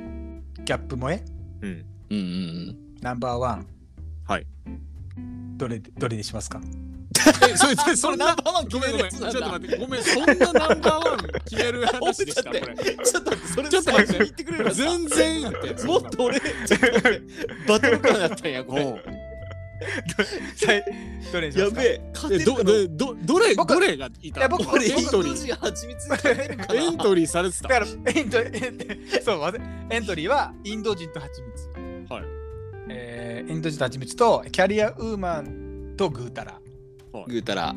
[0.72, 1.24] ャップ萌え？
[1.60, 1.86] うん。
[2.10, 3.66] うんうんナンバーワン。
[4.24, 4.46] はい。
[5.56, 6.60] どれどれにしますか？
[7.48, 8.26] え、それ、それ、そんな。
[8.26, 9.10] ナンバーワンごめんごめん。
[9.10, 9.76] ちょっと決めるやつなんだ待って。
[9.78, 12.60] ごめん、そんなナンバーワン決める話でした、これ。
[12.60, 15.84] ちょっと待ってそれちょっと待って言ってくれる全然やって。
[15.84, 17.22] もっと俺ちょっと待って
[17.68, 18.84] バトル感だったんやこれ
[21.32, 21.82] どれにしますか？
[21.82, 24.40] やべえ勝てるかなど、ど、どれ、僕どれがいた？
[24.40, 26.74] いや僕これエントリー。
[26.74, 27.68] エントリーされてた。
[27.68, 29.52] だからエントリーそう
[29.90, 31.68] エントリーはインド人と蜂蜜、
[32.12, 32.24] はい
[32.88, 36.58] えーインド人と蜂蜜とキャリアウーマンとグータラ
[37.28, 37.74] ぐうたら。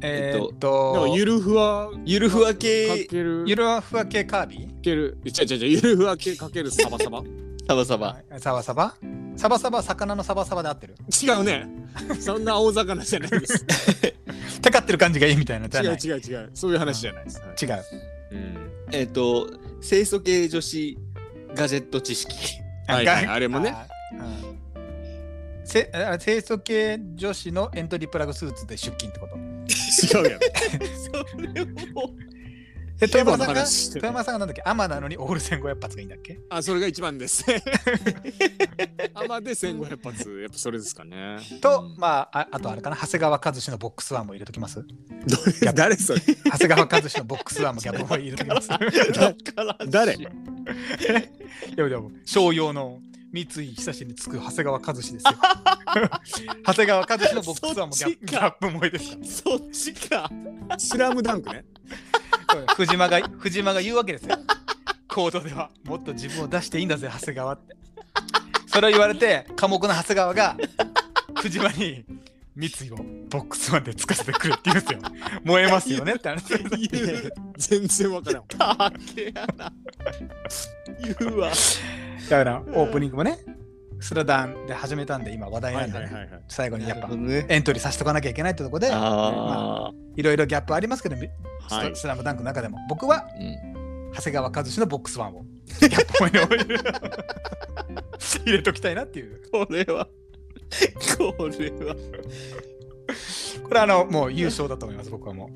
[0.00, 5.68] えーっでともゆるふわゆるふわか系ゆるふわ系カービかける違う違う違う。
[5.70, 6.70] ゆるふわ系かける。
[6.70, 7.22] サバサバ。
[7.66, 8.22] サバサバ。
[8.30, 8.94] ーサバサバ？
[9.36, 10.94] サバサバは魚のサバサバで合ってる？
[11.22, 11.68] 違うね。
[12.20, 13.64] そんな大魚じゃないです。
[14.62, 16.50] テカってる感じがいいみたいな違う違う違う。
[16.54, 17.64] そういう話じゃないです、はい。
[17.64, 17.84] 違う。
[18.32, 18.70] うん。
[18.92, 19.48] えっと
[19.80, 20.98] 清楚系女子
[21.54, 22.34] ガジェット知識。
[22.86, 23.06] はい。
[23.06, 23.74] はいあれもね
[25.68, 29.36] せあ清楚系女子のエントリープラグスーツで出勤ってこと。
[29.36, 30.40] 違うやん
[30.96, 32.14] それも。
[32.98, 34.62] で富山さんが富山さんがなんだっけ？
[34.64, 36.40] アマなのにオール1500発がいいんだっけ？
[36.48, 37.44] あそれが一番です。
[39.14, 41.36] アマで1500発やっぱそれですかね。
[41.60, 42.96] と、まあ、ああとあれかな？
[42.96, 44.82] 長谷川和志のボックスワンも入れときます？
[45.74, 46.20] 誰それ？
[46.20, 48.68] 長谷川和志のボックスワンもギャップも入れときます。
[49.90, 50.16] 誰？
[51.76, 52.98] やでも商用の
[53.32, 55.32] 三井久志につく長谷川和志ですよ。
[56.64, 60.30] 長谷川和志のボックスワンもギャップギャップ萌えですかそっちか。
[60.78, 61.64] スラムダンクね。
[62.54, 64.36] ら藤間が藤間が言うわけですよ。
[65.08, 65.70] コードでは。
[65.84, 67.76] もっと自分を出していいんだぜ長谷川って。
[68.66, 70.56] それを言われて寡黙な長谷川が
[71.36, 72.04] 藤間に
[72.58, 72.96] 三井を
[73.30, 75.00] ボックスワンでつかせてくるって言うんですよ。
[75.44, 76.44] 燃えますよねって話。
[77.56, 78.44] 全然わからん。
[78.48, 79.72] たけやな。
[81.20, 81.52] 言うわ。
[82.28, 83.38] だからオープニングもね
[84.00, 86.42] スラダンで始めたんで今話題なんでね、はいはいはいはい。
[86.48, 87.46] 最後にやっぱね。
[87.48, 93.26] エントリーさせておかなきゃいけないってとこであいろいろギャップありますけど、スはいスラムダンクの中でも僕はあ。
[93.38, 94.12] うん。
[94.14, 95.44] 長谷川和志のボックスワンを
[95.80, 96.78] ギャップ萌えに
[98.44, 100.08] 入れときたいなっていうこれは。
[101.18, 101.94] これは。
[103.64, 105.50] これあのもう優勝だと思います僕はもう。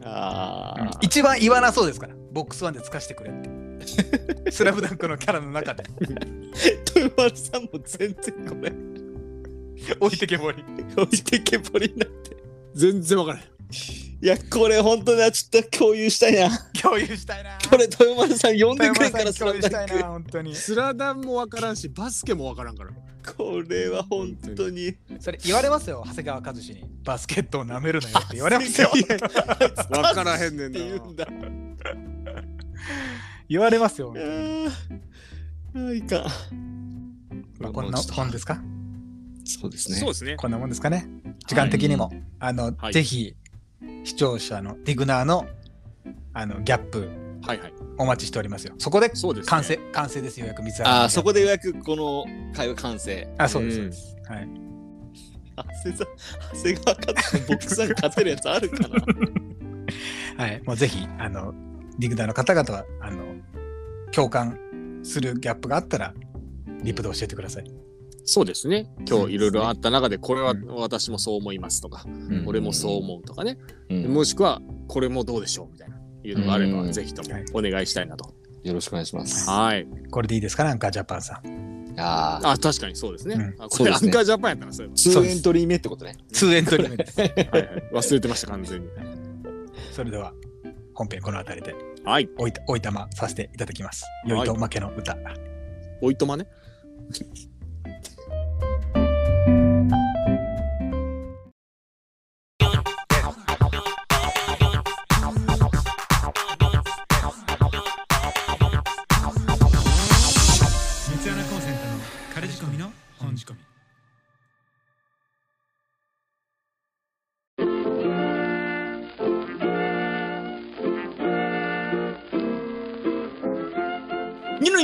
[1.01, 3.49] 一番言わなそうですからボックスワンでつかしてくれって
[4.51, 5.85] スラムダンクのキャラの中で
[6.97, 8.73] 豊丸さんも全然これ。
[9.99, 10.65] 置いてけぼり
[10.97, 12.37] 置いてけぼりになって。
[12.75, 13.41] 全然わからん。
[13.41, 16.49] いや、これ本当にちょっと共有したいな。
[16.81, 22.91] 共有したいなこれ豊丸さん呼んでくれんからスラムダンク有したいな本当にスラダンもわからんし、バスケもわからんから。
[23.37, 24.95] これは本当に。
[25.21, 28.91] それ言われますよ長谷川和志にバスケットを舐めるなよって言われますよ
[29.91, 31.27] わからへんねんってな。
[33.53, 34.19] 言われますよあ
[35.93, 37.15] いかん。
[37.61, 38.61] まあ、こんな本ですか？
[39.45, 39.97] そうですね。
[39.99, 40.37] そうですね。
[40.37, 41.07] こんなもんですかね？
[41.47, 42.11] 時間的にも。
[42.39, 43.35] あの、はいぜひ、
[44.05, 45.47] 視聴者のディグナーの
[46.33, 47.09] あのギャップ
[47.47, 47.73] はいはい。
[47.99, 48.75] お待ちしておりますよ。
[48.79, 51.41] そこでそうですね完成、完成ですよ、ようやく水ああ、そこで。
[51.41, 53.29] でようやくこの会話完成。
[53.39, 54.17] あ、そうです、うそうんです。
[54.29, 54.49] はい。
[55.57, 56.07] 長谷さん、
[56.55, 58.97] 長谷川勝ってボックスさん勝てるやつあるかな？
[60.45, 60.63] はい。
[60.65, 61.53] もうぜひ、あの、
[61.99, 63.32] ディグナーの方々は、あの、
[64.15, 64.59] 共感
[65.03, 66.15] するギャップがあったら、
[66.83, 67.65] リプで教えてください。
[68.25, 68.89] そうですね。
[69.09, 73.59] 今日いろいろあった中で、これはうん私もそう思いますとか、うん俺もそう思うとかね。
[73.91, 75.97] うんもしくは、これもどうでしょうみたいな。
[76.25, 78.33] いうのがあれば、うんぜひともはいお願いしたいなと。
[78.63, 79.51] よろしくお願いします。
[79.51, 79.89] はい。
[80.11, 80.63] これでいいですか？
[80.63, 81.95] なんか、ジャパンさん。
[81.99, 83.35] ああ、あ、確かにそうですね。
[83.35, 86.17] うんあこれ、アンカージャパンやったな、そういえ2エントリー目ってことね。
[86.33, 87.17] 2エントリー目です。
[87.17, 87.25] ば。
[87.25, 87.83] はいはい。
[87.93, 88.87] 忘れてました、完全に。
[89.91, 90.33] それでは、
[90.95, 92.29] 本編この辺りではい。
[92.39, 94.05] おいたおいたまさせていただきます。
[94.27, 95.17] 良いと負けの歌。
[96.01, 96.47] おいとまね。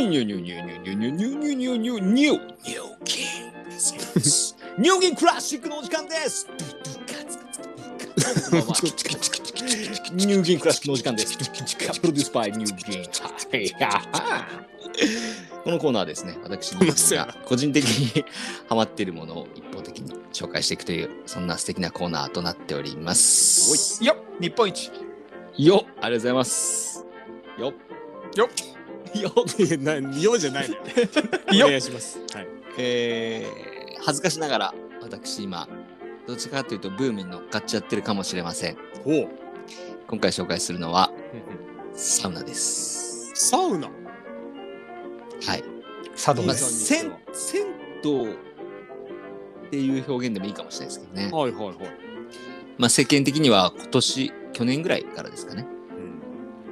[0.06, 3.58] ニューニューニューニューニューニューニューニューニューニューニューニューニューニューニュギン
[4.78, 6.48] ニューギンクラシックのお時間です
[10.12, 11.36] ニューギンクラシックのお時間です。
[11.36, 13.04] produced by ニューギン。
[15.64, 18.24] このコーナーはですね、私ニューギンが個人的に
[18.68, 24.04] ハマっているものを一方的に紹介していくという、そんな素敵なコーナーとなっております。
[24.04, 24.90] よっ日本一
[25.56, 27.04] よっありがとうございます。
[27.58, 27.72] よっ
[28.36, 28.77] よっ
[29.14, 30.82] よっいやなようじゃないのよ。
[31.52, 32.20] よお願いします。
[32.34, 32.48] はい。
[32.78, 35.68] えー、恥ずかしながら私今
[36.26, 39.28] どちらかというとブームに乗っかっちゃってるかもしれませんほう。
[40.06, 41.10] 今回紹介するのは
[41.94, 43.88] サウナですサウナ？
[43.88, 45.66] はい、ま
[46.08, 46.84] あ、佐渡です。
[46.86, 47.66] 銭銭
[48.04, 51.76] 湯っていう表現でもいいかもしれないですけどね、はいはいはい。
[52.78, 55.66] まあ、世間的には今年去年ぐらいからですかね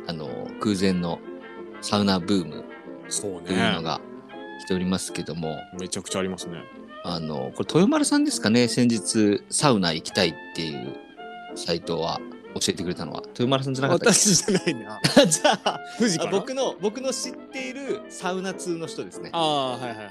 [0.04, 1.18] うんあの空前の
[1.88, 2.64] サウナブーム
[3.08, 3.82] そうというのね。
[3.82, 4.00] が
[4.64, 6.62] 来ておりますけども、めちゃくちゃありますね。
[7.04, 8.66] あのこれ豊丸さんですかね？
[8.68, 10.96] 先日サウナ行きたいっていう
[11.54, 12.20] サイトは
[12.54, 14.18] 教えてくれたのは豊丸さんじゃなかったっけ？
[14.18, 15.00] 私じゃないな。
[15.26, 20.02] じゃあ富士かなあ僕の僕の知っているサウナ通の人ですねああ、はいはいは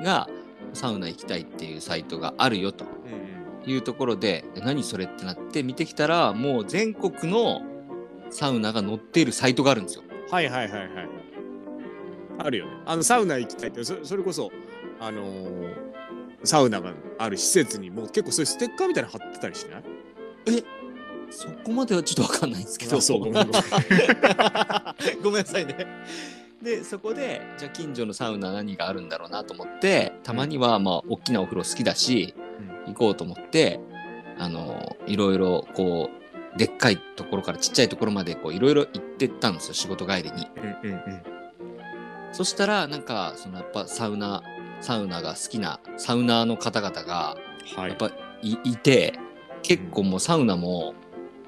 [0.00, 0.04] い。
[0.04, 0.28] が
[0.74, 7.62] サウナ行きたいっていうサイトがあるよとうんいうところでえ何それってなって見てきたらもう全国の
[8.28, 10.02] サウナが載っているサイトがあるんですよ。
[10.26, 10.32] うん。
[10.32, 10.90] はいはいはいはい。
[12.38, 12.72] あるよね。
[12.86, 14.50] あの、サウナ行きたいって、そそれこそ、
[15.00, 15.94] あのー
[16.46, 19.78] サウナがある施設にもう結構そういうステッカーみたいなの貼ってたりしな
[20.52, 20.62] い？
[21.30, 23.48] そこまではちょっとわかんないんですけどあそうごめんごめん
[25.24, 25.86] ごめんなさいね。
[26.62, 32.34] でそこでじゃあ近所のサウナ何があるんだろうなと思ってたまにはまあ大きなお風呂好きだし、
[32.86, 33.80] 行こうと思って
[34.38, 36.23] あのいろいろこう
[36.56, 40.46] でっかいところからちっちゃいところまでこういろいろ行ってったんですよ仕事帰りに。
[40.56, 41.22] うんうんうん。
[42.32, 44.42] そしたらなんかそのやっぱサウナ
[44.80, 47.36] サウナが好きなサウナーの方々が
[47.76, 48.10] はいやっぱ
[48.42, 49.18] いいて
[49.62, 50.94] 結構もうサウナも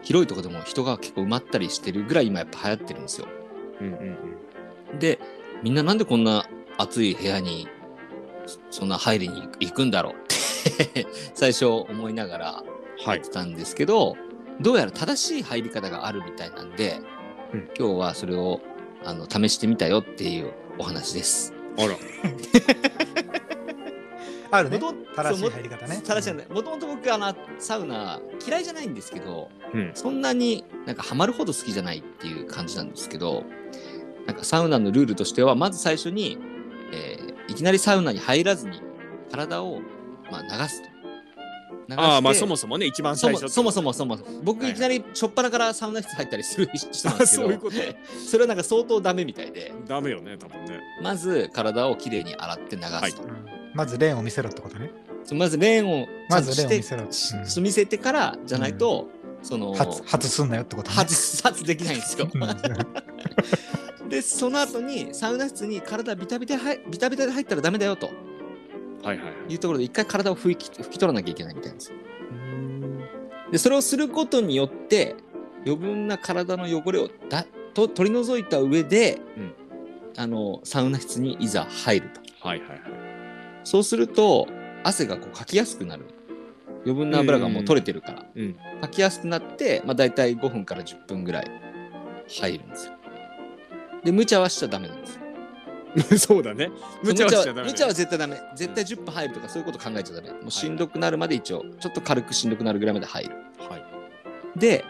[0.02, 3.28] 広いところでも人が結構埋まったりしてるぐらい今やっぱ流行ってるんですよ。
[3.80, 3.96] うんうんう
[4.94, 5.18] んで
[5.62, 6.46] みんななんでこんな
[6.78, 7.66] 暑い部屋に
[8.46, 10.16] そそんな入りに行くんだろうっ
[10.94, 12.62] て最初思いながらは
[13.06, 14.16] いやってたんですけど、
[14.60, 17.00] どうやら正しい入り方があるみたいなんで、
[17.52, 18.60] うん今日はそれを
[19.04, 21.52] あの試してみたよっていうお話です。
[21.78, 21.96] あら
[24.50, 26.46] あるねもと正しい入り方ね正しいね。
[26.50, 33.44] もともと僕あのサウナ嫌いじゃないんですけど、うんそんなになんかハマるほど好きじゃないっていう感じなんですけど、
[34.26, 36.38] なんかサウナのルールとしてはまず最初に、
[36.92, 38.82] えーいきなりサウナに入らずに
[39.30, 39.80] 体を
[40.32, 40.88] まあ流すと。
[41.94, 47.48] ああまあそもそもね一番そ最初もそもそもそも僕はいいきなり初っ端からサウナ室入ったりする人なんあですけど。
[47.48, 47.76] そういうこと。
[48.28, 49.72] それはなんか相当ダメみたいで。
[49.86, 50.80] ダメよね多分ね。
[51.02, 53.12] まず体をきれいに洗って流すと、はい。
[53.12, 53.46] うん。
[53.74, 54.90] まずレーンを見せろってことね。
[55.24, 59.08] そうまずレーンをまずレーンを見せろうんし見せてからじゃないと、
[59.42, 60.96] その初初すんなよってことね。
[60.96, 62.28] 外発できないんですよ。
[62.32, 62.40] うん。
[64.08, 68.08] でその後にサウナ室に体ビタビタはいビタビタで入ったらダメだよと
[69.06, 71.96] はいはいはいいうところで一回体を拭き拭き取らなきゃいけないみたいなんですよ。
[73.52, 75.14] でそれをすることによって
[75.64, 79.52] 余分な体の汚れをだと取り除いた上で、うん
[80.18, 82.48] あのサウナ室にいざ入ると。
[82.48, 82.80] はいはいはい
[83.64, 84.48] そうすると
[84.82, 86.06] 汗がこうかきやすくなる。
[86.86, 91.50] 余分な油がもう取れてるから、うんかきやすくなって、まあ、大体5分から10分ぐらい
[92.28, 92.92] 入るんですよ。
[94.04, 95.25] で無茶はしちゃダメなんですよ。
[96.18, 96.70] そうだね
[97.02, 98.40] 無茶はしちゃダメね無茶は絶対ダメ。
[98.54, 100.30] 絶対10分入るとかそういうこと考えちゃダメ。
[100.30, 103.30] もうしんどくなるまで一応、ちょっと軽くしんどくなるぐらいまで入る。
[103.58, 103.84] はい
[104.56, 104.84] で、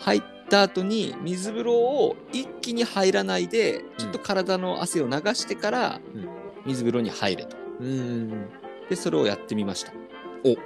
[0.00, 6.28] 入った後に水風呂を一気に入らないで、ちょっと体の汗を流してからうん
[6.66, 7.56] 水風呂に入れと。
[7.80, 8.48] うん
[8.88, 9.92] で、それをやってみました。
[10.44, 10.56] お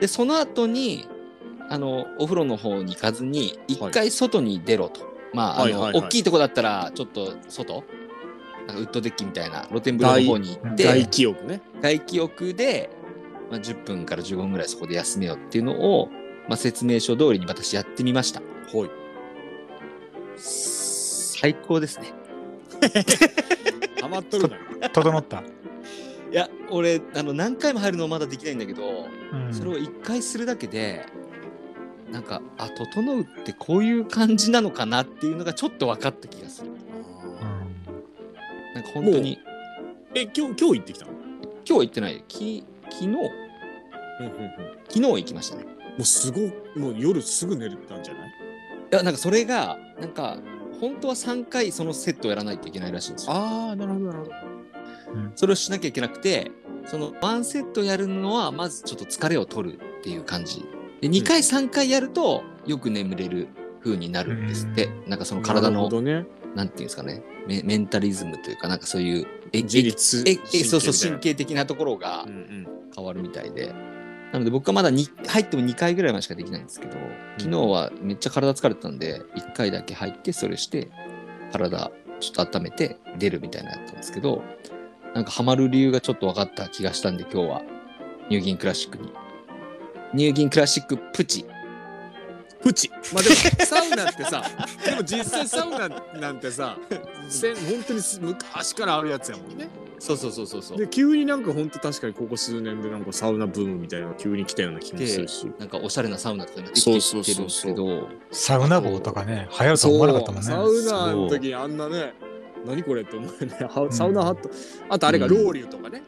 [0.00, 1.08] で、その後に、
[1.70, 5.00] あの、お風呂の方に行かずに、一回外に出ろと。
[5.32, 7.84] まあ、あの、はいはいはい大きいとこだったら、ちょっと外
[8.66, 12.90] なんかウッドデッキみたいな露天風呂の方に行って、外気浴ね外気浴で、
[13.50, 16.08] まあ、10分から15分ぐらいそこで休めようっていうのを、
[16.48, 18.40] まあ、説明書通りに私やってみました。
[18.40, 18.90] はい
[20.36, 22.12] 最高ですね。
[24.00, 24.48] ハマっとる
[24.80, 25.42] な 整った、
[26.32, 31.06] いや、俺、あの、何回も入るのはまだできないんだけど、うんそれを1回するだけで、
[32.10, 36.70] なんか、あ、整うってこういう感じなのかなっていうのがちょっと分かった気がする。
[38.74, 39.38] うんなんか本当に、
[40.14, 41.12] え今日今日行ってきたの？
[41.68, 42.24] 今日行ってない。
[42.28, 43.30] き昨日、うんうんうん
[44.88, 45.64] 昨日行きましたね。
[45.64, 45.70] も
[46.00, 48.28] うすごいもう夜すぐ寝れたんじゃない？
[48.28, 48.30] い
[48.90, 50.38] や、なんかそれが、なんか、
[50.80, 53.32] 本当は3回そのセットをやらないといけないらしいんですよ。
[53.32, 54.30] ああなるほどなるほど
[55.36, 56.50] それをしなきゃいけなくて、
[56.86, 60.64] そのワンセットやるのは、まずちょっと疲れを取るっていう感じ。
[61.00, 63.48] で、2回、3回やると、よく眠れる
[63.82, 64.90] 風になるんですって。
[65.06, 73.74] なんかその体のなるほ、どねなんていうんですかねメ、メンタリズムというか、なんかそういう、え自律ええそうそう、神神経的なところがうんうん変わるみたいで。
[74.32, 76.96] なので僕はまだに入っても2回ぐらいまでしかできないんですけど、
[77.38, 80.90] 昨日はめっちゃ体疲れてたんで、1回だけ入って、それして、
[81.52, 84.42] 体ちょっと温めて出るみたいなやったんですけど、
[85.14, 87.62] なんかハマる理由がちょっと分かった気がしたんで、今日は
[88.28, 89.12] ニューギンクラシックに。
[90.14, 91.44] ニューギンクラシックプチ。
[92.64, 92.90] プチ。
[93.12, 93.34] まあでも
[93.66, 94.42] サウナってさ
[94.84, 95.88] でも実際サウナ
[96.18, 96.78] なんてさ
[97.28, 99.68] せん本当にす昔からあるやつやもんね。
[99.98, 100.78] そうそうそうそうそう。
[100.78, 105.46] で急になんか本当確かにここ数年でなんかサウナブームみたいなのが急に来たような気もするし。
[105.58, 110.48] なんかおしゃれなサウナとか今できてきてるんですけど、サウナ棒とかね流行ると思わなかったもんね。
[110.48, 112.14] サウナの時にあんなね
[112.64, 113.56] 何これって思うよね。
[113.68, 114.50] はサウナハット。
[114.88, 116.02] あとあれがロウリュとかね、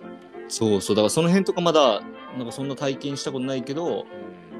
[0.49, 2.03] そうそう、だからその辺とかまだ、
[2.37, 4.07] なんかそんな体験したことないけど、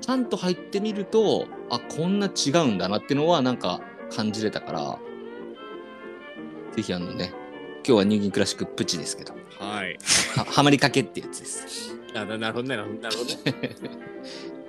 [0.01, 3.81] ちゃんと入ってみると、あ、こんな違うんだなっていうのはなんか
[4.15, 4.99] 感じれたから、
[6.75, 7.33] ぜひあのね、
[7.87, 9.99] 今日はニューギンクラシックプチですけど、はい
[10.37, 11.97] ははまりかけってやつです。
[12.15, 13.97] あななるほどねなるほどなるほどね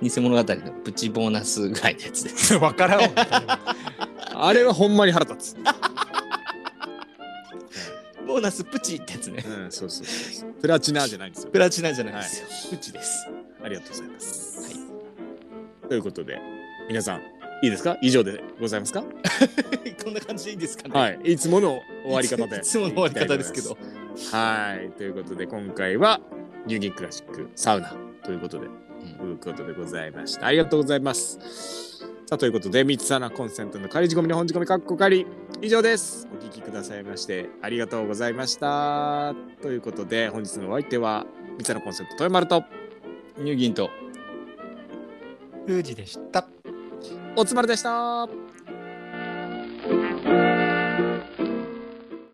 [0.02, 2.54] 偽物語のプチボーナスぐらいのやつです。
[2.56, 3.58] わからんわ
[4.34, 5.56] あれはほんまに腹立つ
[8.26, 9.44] ボーナスプチってやつね。
[9.44, 12.46] うんそうそうそうプラチナじゃないんですよプラチナじゃないですよ。
[12.70, 13.26] プチです。
[13.62, 14.60] ありがとうございます。
[14.62, 14.77] はい
[15.88, 16.40] ということで
[16.88, 17.20] 皆さん
[17.62, 17.98] いいですか？
[18.02, 19.02] 以上でございますか？
[20.04, 20.98] こんな感じでいいですかね？
[21.00, 21.18] はい。
[21.32, 22.56] いつもの終わり方で。
[22.58, 23.76] いつもの終わり方ですけど。
[24.32, 24.90] はい。
[24.96, 26.20] ということで今回は
[26.66, 28.66] ニューギンクラシックサウナということで、
[29.20, 30.46] うん、いうことでございました。
[30.46, 31.38] ありがとうございます。
[32.26, 35.26] さあということで三つ穴コンセントの仮仕込みの本仕込みかっこ仮。
[35.60, 36.28] 以上です。
[36.32, 39.34] お聞きくださいましてありがとうございました。
[39.62, 41.26] ということで本日のお相手は
[41.58, 42.62] 三つ穴コンセント豊丸と
[43.38, 43.90] ニューギンと
[45.68, 46.46] ルージでした。
[47.36, 48.26] おつまるでした。